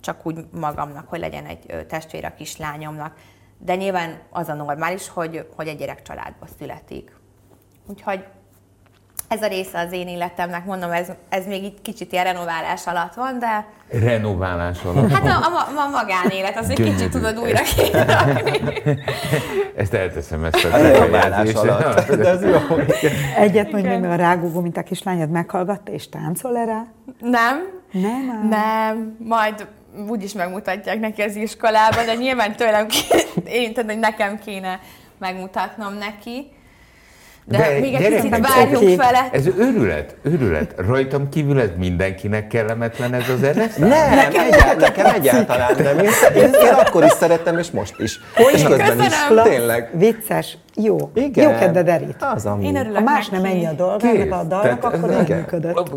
csak 0.00 0.26
úgy 0.26 0.44
magamnak, 0.52 1.08
hogy 1.08 1.18
legyen 1.18 1.46
egy 1.46 1.86
testvér 1.88 2.24
a 2.24 2.34
kislányomnak. 2.34 3.14
De 3.58 3.74
nyilván 3.74 4.20
az 4.30 4.48
a 4.48 4.54
normális, 4.54 5.08
hogy, 5.08 5.48
hogy 5.56 5.68
egy 5.68 5.78
gyerek 5.78 6.02
családba 6.02 6.46
születik. 6.58 7.16
Úgyhogy 7.86 8.24
ez 9.30 9.42
a 9.42 9.46
része 9.46 9.78
az 9.78 9.92
én 9.92 10.08
életemnek, 10.08 10.64
mondom, 10.64 10.90
ez, 10.90 11.08
ez 11.28 11.46
még 11.46 11.64
itt 11.64 11.82
kicsit 11.82 12.12
ilyen 12.12 12.24
renoválás 12.24 12.86
alatt 12.86 13.14
van, 13.14 13.38
de... 13.38 13.66
Renoválás 13.88 14.82
alatt? 14.84 15.10
Hát 15.10 15.24
a, 15.24 15.28
a, 15.28 15.80
a 15.80 15.88
magánélet, 15.88 16.58
az 16.58 16.70
egy 16.70 16.82
kicsit 16.82 17.10
tudod 17.10 17.38
újra 17.38 17.58
Ezt 19.76 19.94
elteszem, 19.94 20.44
ezt 20.44 20.64
a, 20.64 20.74
a 20.74 20.76
renoválás 20.76 21.52
alatt. 21.52 22.12
De 22.14 22.28
ez 22.34 22.42
jó. 22.42 22.76
Egyet 23.36 23.72
mondj 23.72 23.88
meg 23.88 24.04
a 24.04 24.14
rágógó, 24.14 24.60
mint 24.60 24.76
a 24.76 24.82
kislányod 24.82 25.30
meghallgatta, 25.30 25.92
és 25.92 26.08
táncol 26.08 26.56
erre? 26.56 26.92
Nem. 27.20 27.68
Nem? 27.92 28.48
Nem, 28.48 29.16
majd 29.18 29.66
úgyis 30.08 30.32
megmutatják 30.32 31.00
neki 31.00 31.22
az 31.22 31.36
iskolába, 31.36 32.04
de 32.04 32.14
nyilván 32.14 32.56
tőlem, 32.56 32.86
én 33.44 33.72
tudom, 33.72 33.90
hogy 33.90 33.98
nekem 33.98 34.38
kéne 34.38 34.80
megmutatnom 35.18 35.94
neki. 35.94 36.52
De, 37.44 37.58
De 37.58 37.78
még 37.80 37.94
egy 37.94 38.14
picit 38.14 38.38
várjunk 38.38 38.76
okay. 38.76 38.96
vele. 38.96 39.28
Ez 39.32 39.46
őrület, 39.58 40.16
őrület. 40.22 40.74
Rajtam 40.76 41.28
kívül 41.28 41.60
ez 41.60 41.68
mindenkinek 41.78 42.46
kellemetlen 42.46 43.14
ez 43.14 43.28
az 43.28 43.42
eresztás? 43.42 43.76
Nem, 43.76 44.14
nekem, 44.14 44.44
egyáltalán, 44.44 44.76
nekem 44.76 45.06
egyáltalán 45.06 45.74
nem. 45.82 45.98
Én, 45.98 46.10
én, 46.34 46.42
én 46.42 46.74
akkor 46.86 47.04
is 47.04 47.12
szerettem, 47.12 47.58
és 47.58 47.70
most 47.70 47.94
is. 47.98 48.20
Hogy 48.34 48.54
és 48.54 48.62
közben 48.62 49.00
is. 49.00 49.14
Tényleg. 49.42 49.90
Vicces. 49.92 50.58
Jó. 50.74 51.10
Igen. 51.14 51.50
Jó 51.50 51.58
kedved 51.58 51.88
Erit. 51.88 52.16
Az, 52.34 52.46
ami. 52.46 52.66
Én 52.66 52.76
örülök 52.76 52.96
Ha 52.96 53.02
más 53.02 53.28
nem 53.28 53.44
ennyi 53.44 53.66
a 53.66 53.72
dolgának, 53.72 54.32
a 54.32 54.44
dalnak, 54.44 54.84
akkor 54.84 55.08
nem 55.08 55.24
működött. 55.28 55.90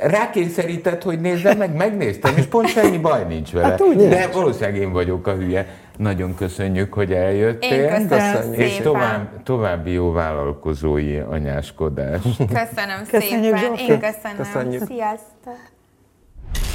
Rákényszerített, 0.00 1.02
hogy 1.02 1.20
nézzem 1.20 1.56
meg, 1.56 1.76
megnéztem, 1.76 2.36
és 2.36 2.44
pont 2.44 2.68
semmi 2.68 2.98
baj 2.98 3.24
nincs 3.28 3.52
vele. 3.52 3.66
Hát 3.66 3.80
úgy 3.80 4.08
De 4.08 4.28
valószínűleg 4.32 4.76
én 4.76 4.92
vagyok 4.92 5.26
a 5.26 5.32
hülye. 5.32 5.66
Nagyon 5.96 6.34
köszönjük, 6.34 6.94
hogy 6.94 7.12
eljöttél. 7.12 7.84
Én 7.84 8.08
köszönöm 8.08 8.52
És 8.52 8.70
szépen. 8.70 8.82
tovább, 8.82 9.42
további 9.42 9.90
jó 9.90 10.12
vállalkozói 10.12 11.18
anyáskodás. 11.18 12.20
Köszönöm 12.36 13.06
Köszönjük, 13.10 13.56
szépen. 13.56 13.74
Én 13.76 14.00
köszönöm. 14.00 14.36
Köszönjük. 14.36 14.82
Sziasztok. 14.86 15.72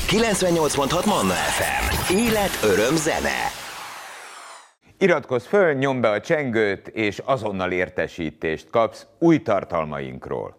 98.6 0.08 1.06
Manna 1.06 1.34
FM. 1.34 2.14
Élet, 2.16 2.60
öröm, 2.64 2.96
zene. 2.96 3.38
Iratkozz 4.98 5.46
föl, 5.46 5.74
nyomd 5.74 6.02
be 6.02 6.10
a 6.10 6.20
csengőt, 6.20 6.88
és 6.88 7.22
azonnal 7.26 7.72
értesítést 7.72 8.70
kapsz 8.70 9.06
új 9.20 9.42
tartalmainkról. 9.42 10.59